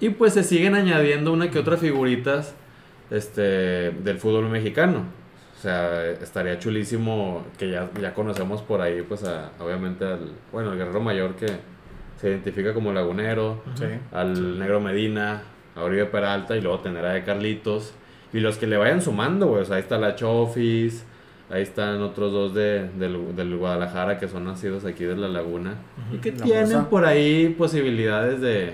Y 0.00 0.10
pues 0.10 0.34
se 0.34 0.42
siguen 0.44 0.74
añadiendo 0.74 1.32
una 1.32 1.50
que 1.50 1.58
otra 1.58 1.76
figuritas 1.76 2.54
este, 3.10 3.90
del 3.90 4.18
fútbol 4.18 4.48
mexicano. 4.48 5.04
O 5.58 5.60
sea, 5.60 6.04
estaría 6.10 6.58
chulísimo 6.58 7.44
que 7.58 7.70
ya, 7.70 7.88
ya 8.00 8.12
conocemos 8.12 8.60
por 8.62 8.82
ahí, 8.82 9.02
pues 9.02 9.24
a- 9.24 9.52
obviamente 9.58 10.04
al, 10.04 10.32
bueno, 10.52 10.72
el 10.72 10.78
guerrero 10.78 11.00
mayor 11.00 11.34
que 11.34 11.46
se 12.20 12.28
identifica 12.28 12.74
como 12.74 12.92
lagunero, 12.92 13.62
Sí. 13.74 13.84
al 14.12 14.58
Negro 14.58 14.80
Medina, 14.80 15.42
a 15.74 15.82
Oribe 15.82 16.04
Peralta 16.06 16.56
y 16.56 16.60
luego 16.60 16.80
tener 16.80 17.04
a 17.06 17.12
de 17.14 17.24
Carlitos. 17.24 17.94
Y 18.32 18.40
los 18.40 18.58
que 18.58 18.66
le 18.66 18.76
vayan 18.76 19.00
sumando, 19.00 19.46
güey. 19.46 19.62
O 19.62 19.64
sea, 19.64 19.76
ahí 19.76 19.82
está 19.82 19.96
la 19.98 20.14
Chofis, 20.14 21.04
ahí 21.50 21.62
están 21.62 22.02
otros 22.02 22.32
dos 22.32 22.54
de, 22.54 22.88
del, 22.98 23.34
del 23.34 23.56
Guadalajara 23.56 24.18
que 24.18 24.28
son 24.28 24.44
nacidos 24.44 24.84
aquí 24.84 25.04
de 25.04 25.16
la 25.16 25.28
Laguna. 25.28 25.74
Y 26.12 26.18
que 26.18 26.32
La 26.32 26.44
tienen 26.44 26.64
Moza. 26.64 26.90
por 26.90 27.06
ahí 27.06 27.48
posibilidades 27.56 28.40
de, 28.42 28.72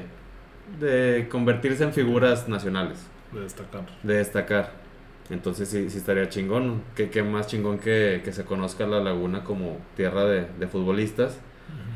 de 0.81 1.29
convertirse 1.31 1.85
en 1.85 1.93
figuras 1.93 2.49
nacionales, 2.49 3.11
De 3.33 3.41
destacar. 3.41 3.85
de 4.03 4.15
destacar. 4.17 4.83
Entonces 5.31 5.69
sí, 5.69 5.89
sí 5.91 5.99
estaría 5.99 6.29
chingón. 6.29 6.83
¿Qué, 6.95 7.11
qué 7.11 7.23
más 7.23 7.47
chingón 7.47 7.79
que, 7.79 8.23
que 8.25 8.33
se 8.33 8.45
conozca 8.45 8.87
la 8.87 9.01
Laguna 9.01 9.45
como 9.45 9.79
tierra 9.97 10.25
de, 10.25 10.47
de 10.59 10.69
futbolistas? 10.69 11.41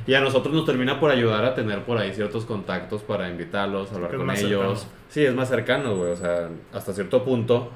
Y 0.07 0.15
a 0.15 0.21
nosotros 0.21 0.55
nos 0.55 0.65
termina 0.65 1.01
por 1.01 1.11
ayudar 1.11 1.45
a 1.45 1.55
tener 1.55 1.85
por 1.85 1.99
ahí 1.99 2.13
ciertos 2.15 2.45
contactos 2.47 3.03
para 3.03 3.29
invitarlos, 3.29 3.93
hablar 3.93 4.15
con 4.15 4.31
ellos. 4.31 4.81
cercano. 4.81 4.93
Sí, 5.09 5.25
es 5.25 5.35
más 5.35 5.49
cercano, 5.49 5.97
güey. 5.97 6.13
O 6.13 6.17
sea, 6.17 6.49
hasta 6.73 6.93
cierto 6.93 7.25
punto, 7.25 7.73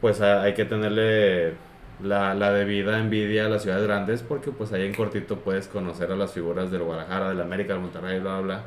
pues 0.00 0.20
hay 0.20 0.54
que 0.54 0.64
tenerle 0.64 1.54
la, 2.02 2.34
la 2.34 2.52
debida 2.52 2.98
envidia 2.98 3.46
a 3.46 3.48
las 3.48 3.62
ciudades 3.62 3.84
grandes 3.86 4.22
porque 4.22 4.50
pues 4.52 4.72
ahí 4.72 4.86
en 4.86 4.94
cortito 4.94 5.40
puedes 5.40 5.68
conocer 5.68 6.10
a 6.12 6.16
las 6.16 6.32
figuras 6.32 6.70
del 6.70 6.82
Guadalajara, 6.82 7.30
del 7.30 7.40
América, 7.40 7.72
del 7.74 7.82
Monterrey, 7.82 8.20
bla, 8.20 8.40
bla, 8.40 8.42
bla. 8.42 8.64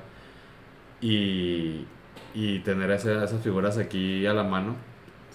Y, 1.01 1.85
y 2.33 2.59
tener 2.59 2.91
esa- 2.91 3.23
esas 3.23 3.41
figuras 3.41 3.77
aquí 3.77 4.25
a 4.25 4.33
la 4.33 4.43
mano 4.43 4.75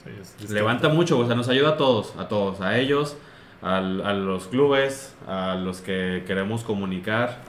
Sí, 0.02 0.10
es 0.10 0.28
distinto. 0.32 0.54
levanta 0.54 0.88
mucho, 0.90 1.18
o 1.18 1.26
sea, 1.26 1.34
nos 1.34 1.48
ayuda 1.48 1.70
a 1.70 1.76
todos, 1.76 2.14
a 2.18 2.28
todos, 2.28 2.60
a 2.60 2.78
ellos, 2.78 3.16
al- 3.62 4.02
a 4.04 4.12
los 4.12 4.46
clubes, 4.48 5.14
a 5.26 5.54
los 5.54 5.80
que 5.80 6.24
queremos 6.26 6.62
comunicar 6.64 7.42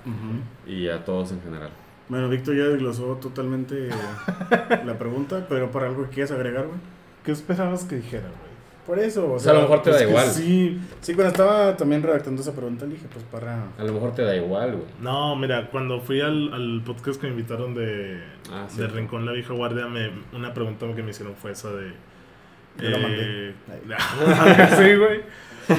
y 0.65 0.87
a 0.87 1.03
todos 1.03 1.31
en 1.33 1.41
general. 1.41 1.69
Bueno, 2.07 2.29
Víctor 2.29 2.55
ya 2.55 2.63
desglosó 2.65 3.15
totalmente 3.15 3.89
la 4.85 4.97
pregunta, 4.97 5.45
pero 5.49 5.71
para 5.71 5.87
algo 5.87 6.03
que 6.03 6.09
quieras 6.11 6.31
agregar, 6.31 6.67
güey. 6.67 6.77
¿Qué 7.23 7.31
esperabas 7.31 7.83
que 7.83 7.95
dijera, 7.97 8.27
güey? 8.29 8.54
Por 8.85 8.99
eso, 8.99 9.33
o 9.33 9.39
sea, 9.39 9.51
a 9.51 9.55
lo 9.55 9.61
mejor 9.61 9.81
te 9.81 9.89
da 9.89 10.03
igual. 10.03 10.27
Sí, 10.27 10.79
sí, 11.01 11.15
cuando 11.15 11.31
estaba 11.31 11.75
también 11.75 12.03
redactando 12.03 12.41
esa 12.41 12.53
pregunta, 12.53 12.85
le 12.85 12.93
dije, 12.93 13.07
pues 13.11 13.25
para. 13.25 13.69
A 13.77 13.83
lo 13.83 13.93
mejor 13.93 14.13
te 14.13 14.21
da 14.21 14.35
igual, 14.35 14.73
güey. 14.73 14.85
No, 15.01 15.35
mira, 15.35 15.69
cuando 15.71 15.99
fui 16.01 16.21
al, 16.21 16.53
al 16.53 16.83
podcast 16.85 17.19
que 17.19 17.27
me 17.27 17.33
invitaron 17.33 17.73
de, 17.73 18.21
Ah, 18.51 18.67
sí. 18.69 18.77
de 18.79 18.87
Rincón 18.87 19.25
La 19.25 19.31
Vieja 19.31 19.53
Guardia, 19.53 19.87
me, 19.87 20.11
una 20.33 20.53
pregunta 20.53 20.85
que 20.95 21.01
me 21.01 21.11
hicieron 21.11 21.35
fue 21.35 21.51
esa 21.51 21.71
de... 21.71 21.93
Yo 22.77 22.89
la 22.89 22.97
eh, 23.09 23.53
mandé. 23.67 24.75
sí, 24.75 24.95
güey. 24.97 25.21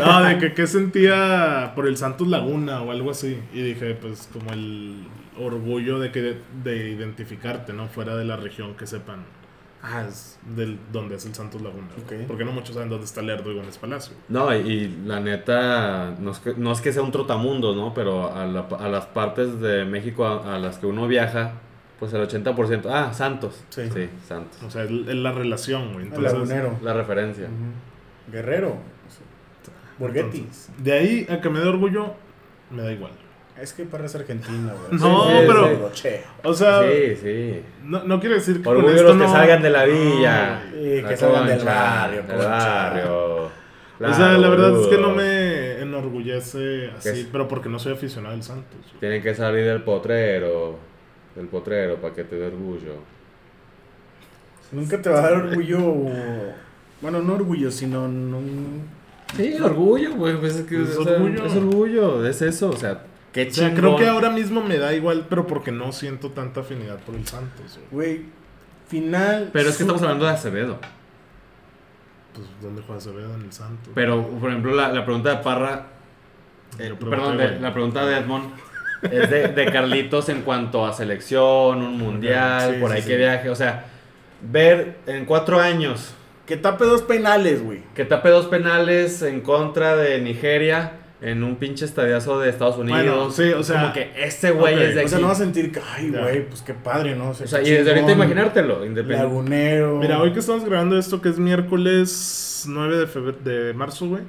No, 0.01 0.25
de 0.25 0.38
que 0.38 0.55
qué 0.55 0.66
sentía 0.66 1.73
por 1.77 1.87
el 1.87 1.97
Santos 1.97 2.27
Laguna 2.27 2.83
o 2.83 2.90
algo 2.90 3.11
así. 3.11 3.38
Y 3.53 3.62
dije, 3.62 3.95
pues 3.95 4.29
como 4.33 4.53
el 4.53 5.05
orgullo 5.38 5.99
de 5.99 6.11
que 6.11 6.38
de 6.64 6.88
identificarte, 6.88 7.73
¿no? 7.73 7.87
Fuera 7.88 8.16
de 8.16 8.25
la 8.25 8.37
región, 8.37 8.75
que 8.75 8.87
sepan. 8.87 9.25
Ah, 9.83 10.05
es 10.09 10.39
del 10.57 10.79
donde 10.93 11.15
es 11.17 11.27
el 11.27 11.35
Santos 11.35 11.61
Laguna. 11.62 11.87
Porque 12.27 12.45
no 12.45 12.51
muchos 12.53 12.75
saben 12.75 12.89
dónde 12.89 13.05
está 13.05 13.23
Lerdo 13.23 13.53
y 13.53 13.57
Gómez 13.57 13.79
Palacio. 13.79 14.17
No, 14.29 14.53
y, 14.55 14.59
y 14.59 15.03
la 15.07 15.21
neta, 15.21 16.15
no 16.19 16.33
es, 16.33 16.39
que, 16.41 16.55
no 16.57 16.73
es 16.73 16.81
que 16.81 16.93
sea 16.93 17.03
un 17.03 17.12
trotamundo, 17.12 17.75
¿no? 17.75 17.95
Pero 17.95 18.35
a, 18.35 18.47
la- 18.47 18.67
a 18.81 18.89
las 18.89 19.07
partes 19.07 19.61
de 19.61 19.85
México 19.85 20.27
a, 20.27 20.57
a 20.57 20.59
las 20.59 20.79
que 20.79 20.87
uno 20.87 21.07
viaja, 21.07 21.53
pues 22.01 22.12
el 22.15 22.27
80%. 22.27 22.87
Ah, 22.91 23.12
Santos. 23.15 23.62
Sí. 23.69 23.83
Santos. 24.27 24.61
O 24.67 24.71
sea, 24.71 24.83
es, 24.85 24.91
es 24.91 25.15
la 25.15 25.31
relación, 25.33 25.93
güey. 25.93 26.07
El 26.12 26.23
lagunero. 26.23 26.77
La 26.83 26.93
referencia. 26.93 27.47
Guerrero. 28.33 28.77
Borghetti. 29.99 30.39
entonces, 30.39 30.71
de 30.79 30.93
ahí 30.93 31.27
a 31.31 31.41
que 31.41 31.49
me 31.49 31.61
dé 31.61 31.69
orgullo, 31.69 32.15
me 32.71 32.83
da 32.83 32.93
igual. 32.93 33.12
Es 33.61 33.73
que 33.73 33.85
Parra 33.85 34.05
es 34.07 34.14
argentina, 34.14 34.75
güey. 34.75 35.01
No, 35.01 35.25
Sí, 35.25 35.31
sí, 35.31 35.45
pero- 35.47 35.90
sí. 35.95 36.09
O 36.45 36.53
sea, 36.55 36.83
Sí, 36.83 37.16
sí. 37.23 37.62
no, 37.85 38.05
no 38.05 38.21
quiere 38.21 38.35
decir 38.37 38.59
que 38.59 38.62
con 38.64 38.77
Orgullo 38.77 38.92
de 38.95 39.01
esto 39.01 39.14
los 39.14 39.27
que 39.27 39.33
salgan 39.33 39.62
de 39.62 39.71
la 39.71 39.85
villa. 39.87 40.62
No, 40.71 40.77
Y 40.79 41.01
La 41.03 41.09
que 41.09 41.16
salgan 41.16 41.47
del 41.47 41.64
barrio, 41.64 42.23
Del 42.25 42.37
barrio. 42.37 43.45
o 43.47 44.12
sea, 44.14 44.33
la 44.38 44.49
verdad 44.51 44.79
es 44.81 44.87
que 44.88 44.99
no 44.99 45.11
me 45.14 45.81
enorgullece 45.81 46.90
¿Qué 47.03 47.09
así, 47.11 47.29
pero 47.33 47.49
porque 47.49 47.69
no 47.71 47.79
soy 47.79 47.95
aficionado 47.95 48.35
al 48.35 48.42
Santos. 48.42 48.77
güey. 48.83 49.01
Tienen 49.01 49.23
que 49.23 49.35
salir 49.35 49.64
del 49.64 49.83
potrero. 49.83 50.79
Del 51.35 51.47
potrero 51.49 51.97
para 51.97 52.14
que 52.14 52.25
te 52.25 52.37
dé 52.37 52.47
orgullo. 52.49 52.95
Nunca 54.73 55.01
te 55.01 55.09
va 55.11 55.19
a 55.19 55.23
dar 55.23 55.33
orgullo. 55.35 55.81
Bueno, 57.01 57.21
no 57.23 57.35
orgullo, 57.35 57.71
sino. 57.71 58.09
No, 58.09 58.38
Sí, 59.37 59.55
orgullo, 59.62 60.14
güey. 60.14 60.37
Pues 60.38 60.57
es 60.57 60.66
que 60.66 60.83
Es 60.83 60.97
o 60.97 61.05
sea, 61.05 61.14
orgullo. 61.14 61.45
es 61.45 61.57
orgullo, 61.57 62.27
es 62.27 62.42
eso. 62.42 62.71
O 62.71 62.77
sea, 62.77 63.03
qué 63.44 63.49
O 63.51 63.55
sea, 63.55 63.68
chingón. 63.68 63.75
creo 63.81 63.96
que 63.96 64.09
ahora 64.09 64.31
mismo 64.31 64.62
me 64.62 64.79
da 64.79 64.92
igual, 64.94 65.27
pero 65.29 65.46
porque 65.46 65.70
no 65.72 65.92
siento 65.92 66.31
tanta 66.31 66.61
afinidad 66.62 66.99
por 67.01 67.14
el 67.14 67.27
Santos. 67.27 67.79
güey. 67.90 68.22
Final. 68.88 69.51
Pero 69.53 69.68
es 69.68 69.77
que 69.77 69.83
estamos 69.83 70.01
hablando 70.03 70.25
de 70.27 70.31
Acevedo. 70.33 70.79
Pues, 72.35 72.46
¿dónde 72.61 72.83
juega 72.83 72.99
Acevedo 73.01 73.35
en 73.35 73.42
el 73.42 73.53
Santos? 73.53 73.92
Pero, 73.94 74.27
por 74.29 74.51
ejemplo, 74.51 74.75
la, 74.75 74.88
la 74.92 75.05
pregunta 75.05 75.31
de 75.31 75.37
Parra. 75.42 75.87
eh, 76.79 76.94
perdón, 76.99 77.37
de- 77.38 77.61
la 77.61 77.72
pregunta 77.72 78.05
de 78.07 78.16
Edmond. 78.18 78.51
Es 79.03 79.29
de, 79.31 79.49
de 79.49 79.66
Carlitos 79.70 80.29
en 80.31 80.42
cuanto 80.42 80.87
a 80.87 80.92
selección, 80.92 81.83
un 81.83 81.99
mundial, 81.99 82.75
Sí, 82.75 82.81
por 82.81 82.90
sí, 82.90 82.96
ahí 82.96 83.03
sí. 83.03 83.09
que 83.09 83.16
viaje. 83.16 83.51
O 83.51 83.55
sea, 83.55 83.85
ver 84.40 84.99
en 85.07 85.25
cuatro 85.27 85.61
años 85.61 86.14
Que 86.46 86.57
tape 86.57 86.85
dos 86.85 87.03
penales, 87.03 87.62
güey. 87.62 87.83
que 87.94 88.05
tape 88.05 88.31
dos 88.31 88.46
penales 88.46 89.20
en 89.22 89.40
contra 89.42 89.96
de 89.96 90.20
Nigeria 90.20 90.92
en 91.22 91.42
un 91.44 91.57
pinche 91.57 91.85
estadiazo 91.87 92.38
de 92.40 92.50
Estados 92.50 92.76
Unidos. 92.76 93.02
Bueno, 93.05 93.31
sí, 93.31 93.44
o 93.52 93.62
sea- 93.62 93.81
Como 93.81 93.92
que 93.94 94.12
este 94.16 94.50
güey 94.50 94.74
es 94.83 94.94
de 94.94 95.05
O 95.05 95.09
sea, 95.09 95.16
aquí. 95.16 95.22
no 95.22 95.29
vas 95.29 95.40
a 95.40 95.44
sentir 95.44 95.72
que, 95.72 95.81
ay, 95.94 96.11
güey, 96.11 96.46
pues 96.46 96.61
qué 96.62 96.74
padre, 96.74 97.16
¿no? 97.16 97.31
O 97.31 97.35
sea, 97.35 97.62
y 97.62 97.70
desde 97.70 97.90
ahorita 97.92 98.12
imaginártelo, 98.12 98.85
independiente. 98.85 99.24
Lagunero. 99.26 99.98
Mira, 99.98 100.20
hoy 100.20 100.33
que 100.33 100.40
estamos 100.40 100.64
grabando 100.64 100.98
esto, 100.98 101.22
que 101.22 101.31
es 101.31 101.38
miércoles 101.38 102.64
9 102.68 102.96
de, 102.98 103.07
febr- 103.09 103.38
de 103.38 103.72
marzo, 103.72 104.09
güey, 104.09 104.22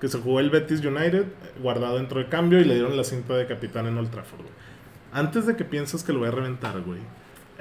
que 0.00 0.08
se 0.08 0.18
jugó 0.18 0.40
el 0.40 0.50
Betis 0.50 0.84
United, 0.84 1.24
guardado 1.62 1.96
dentro 1.98 2.18
de 2.18 2.26
cambio 2.28 2.60
y 2.60 2.64
le 2.64 2.74
dieron 2.74 2.96
la 2.96 3.04
cinta 3.04 3.34
de 3.36 3.46
capitán 3.46 3.86
en 3.86 3.98
Old 3.98 4.10
Trafford, 4.10 4.40
güey. 4.40 4.52
Antes 5.12 5.46
de 5.46 5.56
que 5.56 5.64
pienses 5.64 6.02
que 6.02 6.12
lo 6.12 6.20
voy 6.20 6.28
a 6.28 6.32
reventar, 6.32 6.80
güey. 6.80 7.00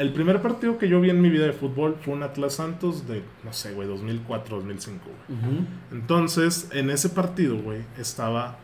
El 0.02 0.14
primer 0.14 0.42
partido 0.42 0.80
que 0.80 0.90
yo 0.90 1.00
vi 1.00 1.12
en 1.12 1.22
mi 1.22 1.30
vida 1.30 1.46
de 1.46 1.54
fútbol 1.54 1.96
fue 2.04 2.16
un 2.16 2.24
Atlas 2.24 2.56
Santos 2.56 3.08
de, 3.08 3.22
no 3.44 3.54
sé, 3.54 3.72
güey, 3.76 3.88
2004, 3.88 4.56
2005, 4.56 5.06
güey. 5.06 5.40
Ujú. 5.40 5.68
Entonces, 5.92 6.70
en 6.74 6.90
ese 6.90 7.10
partido, 7.10 7.56
güey, 7.58 7.84
estaba 8.00 8.58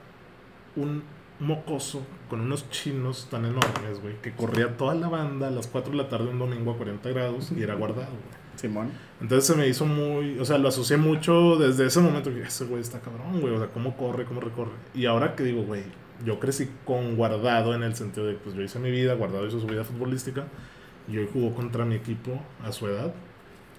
un 0.76 1.04
mocoso 1.40 2.02
con 2.28 2.42
unos 2.42 2.68
chinos 2.72 3.28
tan 3.30 3.46
enormes, 3.46 4.02
güey, 4.02 4.20
que 4.20 4.32
corría 4.32 4.78
toda 4.78 4.96
la 4.96 5.10
banda 5.10 5.50
a 5.50 5.52
las 5.52 5.68
4 5.68 5.92
de 5.92 5.98
la 6.00 6.10
tarde 6.10 6.28
un 6.28 6.40
domingo 6.40 6.72
a 6.72 6.76
40 6.76 7.08
grados 7.10 7.52
y 7.56 7.62
era 7.62 7.76
guardado, 7.76 8.10
güey. 8.10 8.38
Simón. 8.56 8.90
Entonces 9.22 9.46
se 9.46 9.56
me 9.56 9.68
hizo 9.68 9.86
muy, 9.86 10.40
o 10.40 10.46
sea, 10.46 10.58
lo 10.58 10.70
asocié 10.70 10.98
mucho 10.98 11.58
desde 11.58 11.86
ese 11.86 12.00
momento 12.00 12.34
que 12.34 12.42
ese 12.42 12.66
güey 12.66 12.82
está 12.82 13.00
cabrón, 13.00 13.42
güey, 13.42 13.54
o 13.54 13.60
sea, 13.60 13.68
cómo 13.68 13.96
corre, 13.96 14.26
cómo 14.26 14.42
recorre. 14.42 14.72
Y 14.96 15.06
ahora 15.06 15.36
que 15.36 15.44
digo, 15.44 15.62
güey, 15.62 15.84
yo 16.26 16.40
crecí 16.40 16.68
con 16.84 17.16
guardado 17.16 17.76
en 17.76 17.84
el 17.84 17.96
sentido 17.96 18.26
de, 18.26 18.34
pues 18.34 18.56
yo 18.56 18.64
hice 18.64 18.80
mi 18.80 18.90
vida, 18.90 19.14
guardado 19.14 19.46
hizo 19.46 19.60
su 19.60 19.68
vida 19.68 19.84
futbolística, 19.84 20.48
y 21.08 21.18
hoy 21.18 21.30
jugó 21.32 21.54
contra 21.56 21.86
mi 21.86 21.96
equipo 21.96 22.42
a 22.64 22.72
su 22.72 22.88
edad. 22.88 23.14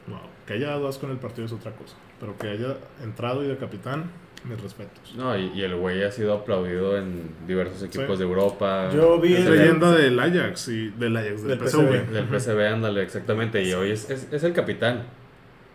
Wow, 0.07 0.21
que 0.47 0.55
haya 0.55 0.69
dado 0.69 0.89
asco 0.89 1.07
en 1.07 1.13
el 1.13 1.19
partido 1.19 1.45
es 1.47 1.53
otra 1.53 1.73
cosa, 1.73 1.97
pero 2.21 2.37
que 2.39 2.49
haya 2.49 2.77
entrado 3.03 3.45
y 3.45 3.49
de 3.49 3.57
capitán, 3.59 4.11
mis 4.45 4.61
respetos. 4.63 5.15
No, 5.17 5.37
y, 5.37 5.47
y 5.55 5.63
el 5.63 5.77
güey 5.77 6.03
ha 6.05 6.11
sido 6.11 6.33
aplaudido 6.33 6.97
en 6.97 7.31
diversos 7.47 7.83
equipos 7.83 8.17
Sí. 8.17 8.23
de 8.23 8.25
Europa. 8.25 8.89
Yo 8.95 9.21
vi 9.21 9.35
Es 9.35 9.45
el- 9.47 9.57
leyenda 9.59 9.91
del 9.93 10.19
Ajax 10.19 10.69
y 10.69 10.89
del 10.91 11.17
Ajax, 11.17 11.43
del, 11.43 11.59
Del 11.59 11.69
PSV. 11.69 11.81
PSV. 12.07 12.13
Del 12.13 12.41
PSV, 12.41 12.67
ándale, 12.73 13.03
exactamente. 13.03 13.63
Y 13.63 13.73
hoy 13.75 13.91
es, 13.91 14.09
es, 14.09 14.33
es 14.33 14.45
el 14.45 14.53
capitán. 14.55 15.03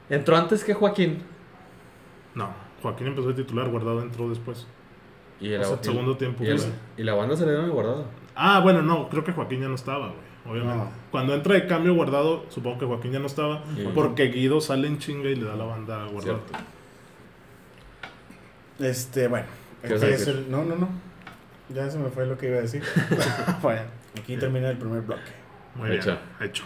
Entró 0.10 0.36
antes 0.38 0.64
que 0.64 0.74
Joaquín. 0.74 1.22
No, 2.36 2.50
Joaquín 2.82 3.08
empezó 3.08 3.28
de 3.28 3.36
titular, 3.36 3.70
guardado 3.70 4.02
entró 4.02 4.28
después. 4.30 4.66
Y, 5.40 5.52
el, 5.52 5.62
O 5.62 5.66
sea, 5.66 5.78
y- 5.82 5.86
segundo 5.86 6.18
tiempo, 6.18 6.44
Y, 6.44 6.48
el- 6.48 6.60
y 6.98 7.04
la 7.04 7.14
banda 7.14 7.36
se 7.36 7.46
le 7.46 7.52
dieron 7.52 7.70
guardado. 7.70 8.06
Ah, 8.36 8.60
bueno, 8.62 8.82
no, 8.82 9.10
creo 9.10 9.24
que 9.24 9.32
Joaquín 9.34 9.62
ya 9.62 9.68
no 9.68 9.76
estaba, 9.76 10.08
güey. 10.08 10.33
Obviamente. 10.46 10.84
No. 10.84 10.92
Cuando 11.12 11.34
entra 11.34 11.56
de 11.56 11.68
cambio 11.68 11.94
guardado, 11.96 12.46
supongo 12.50 12.80
que 12.80 12.86
Joaquín 12.86 13.12
ya 13.14 13.20
no 13.20 13.28
estaba. 13.28 13.64
Porque 13.96 14.26
Guido 14.28 14.60
sale 14.62 14.88
en 14.88 15.00
chinga 15.00 15.30
y 15.30 15.36
le 15.36 15.46
da 15.46 15.56
la 15.56 15.64
banda 15.66 16.06
guardado. 16.08 16.42
Cierto. 16.48 16.54
Este, 18.80 19.28
bueno. 19.28 19.46
¿Qué 19.82 19.88
aquí 19.88 19.94
vas 19.96 20.04
a 20.04 20.10
es 20.10 20.28
el- 20.28 20.52
No, 20.52 20.64
no, 20.64 20.76
no. 20.76 20.90
Ya 21.70 21.90
se 21.90 21.98
me 21.98 22.10
fue 22.10 22.26
lo 22.26 22.38
que 22.38 22.48
iba 22.50 22.58
a 22.58 22.62
decir. 22.62 22.84
bueno, 23.62 23.82
aquí 24.20 24.38
termina 24.38 24.70
el 24.70 24.78
primer 24.78 25.02
bloque. 25.02 25.22
Muy 25.76 25.92
Hecho. 25.92 26.06
bien, 26.40 26.50
hecho. 26.50 26.64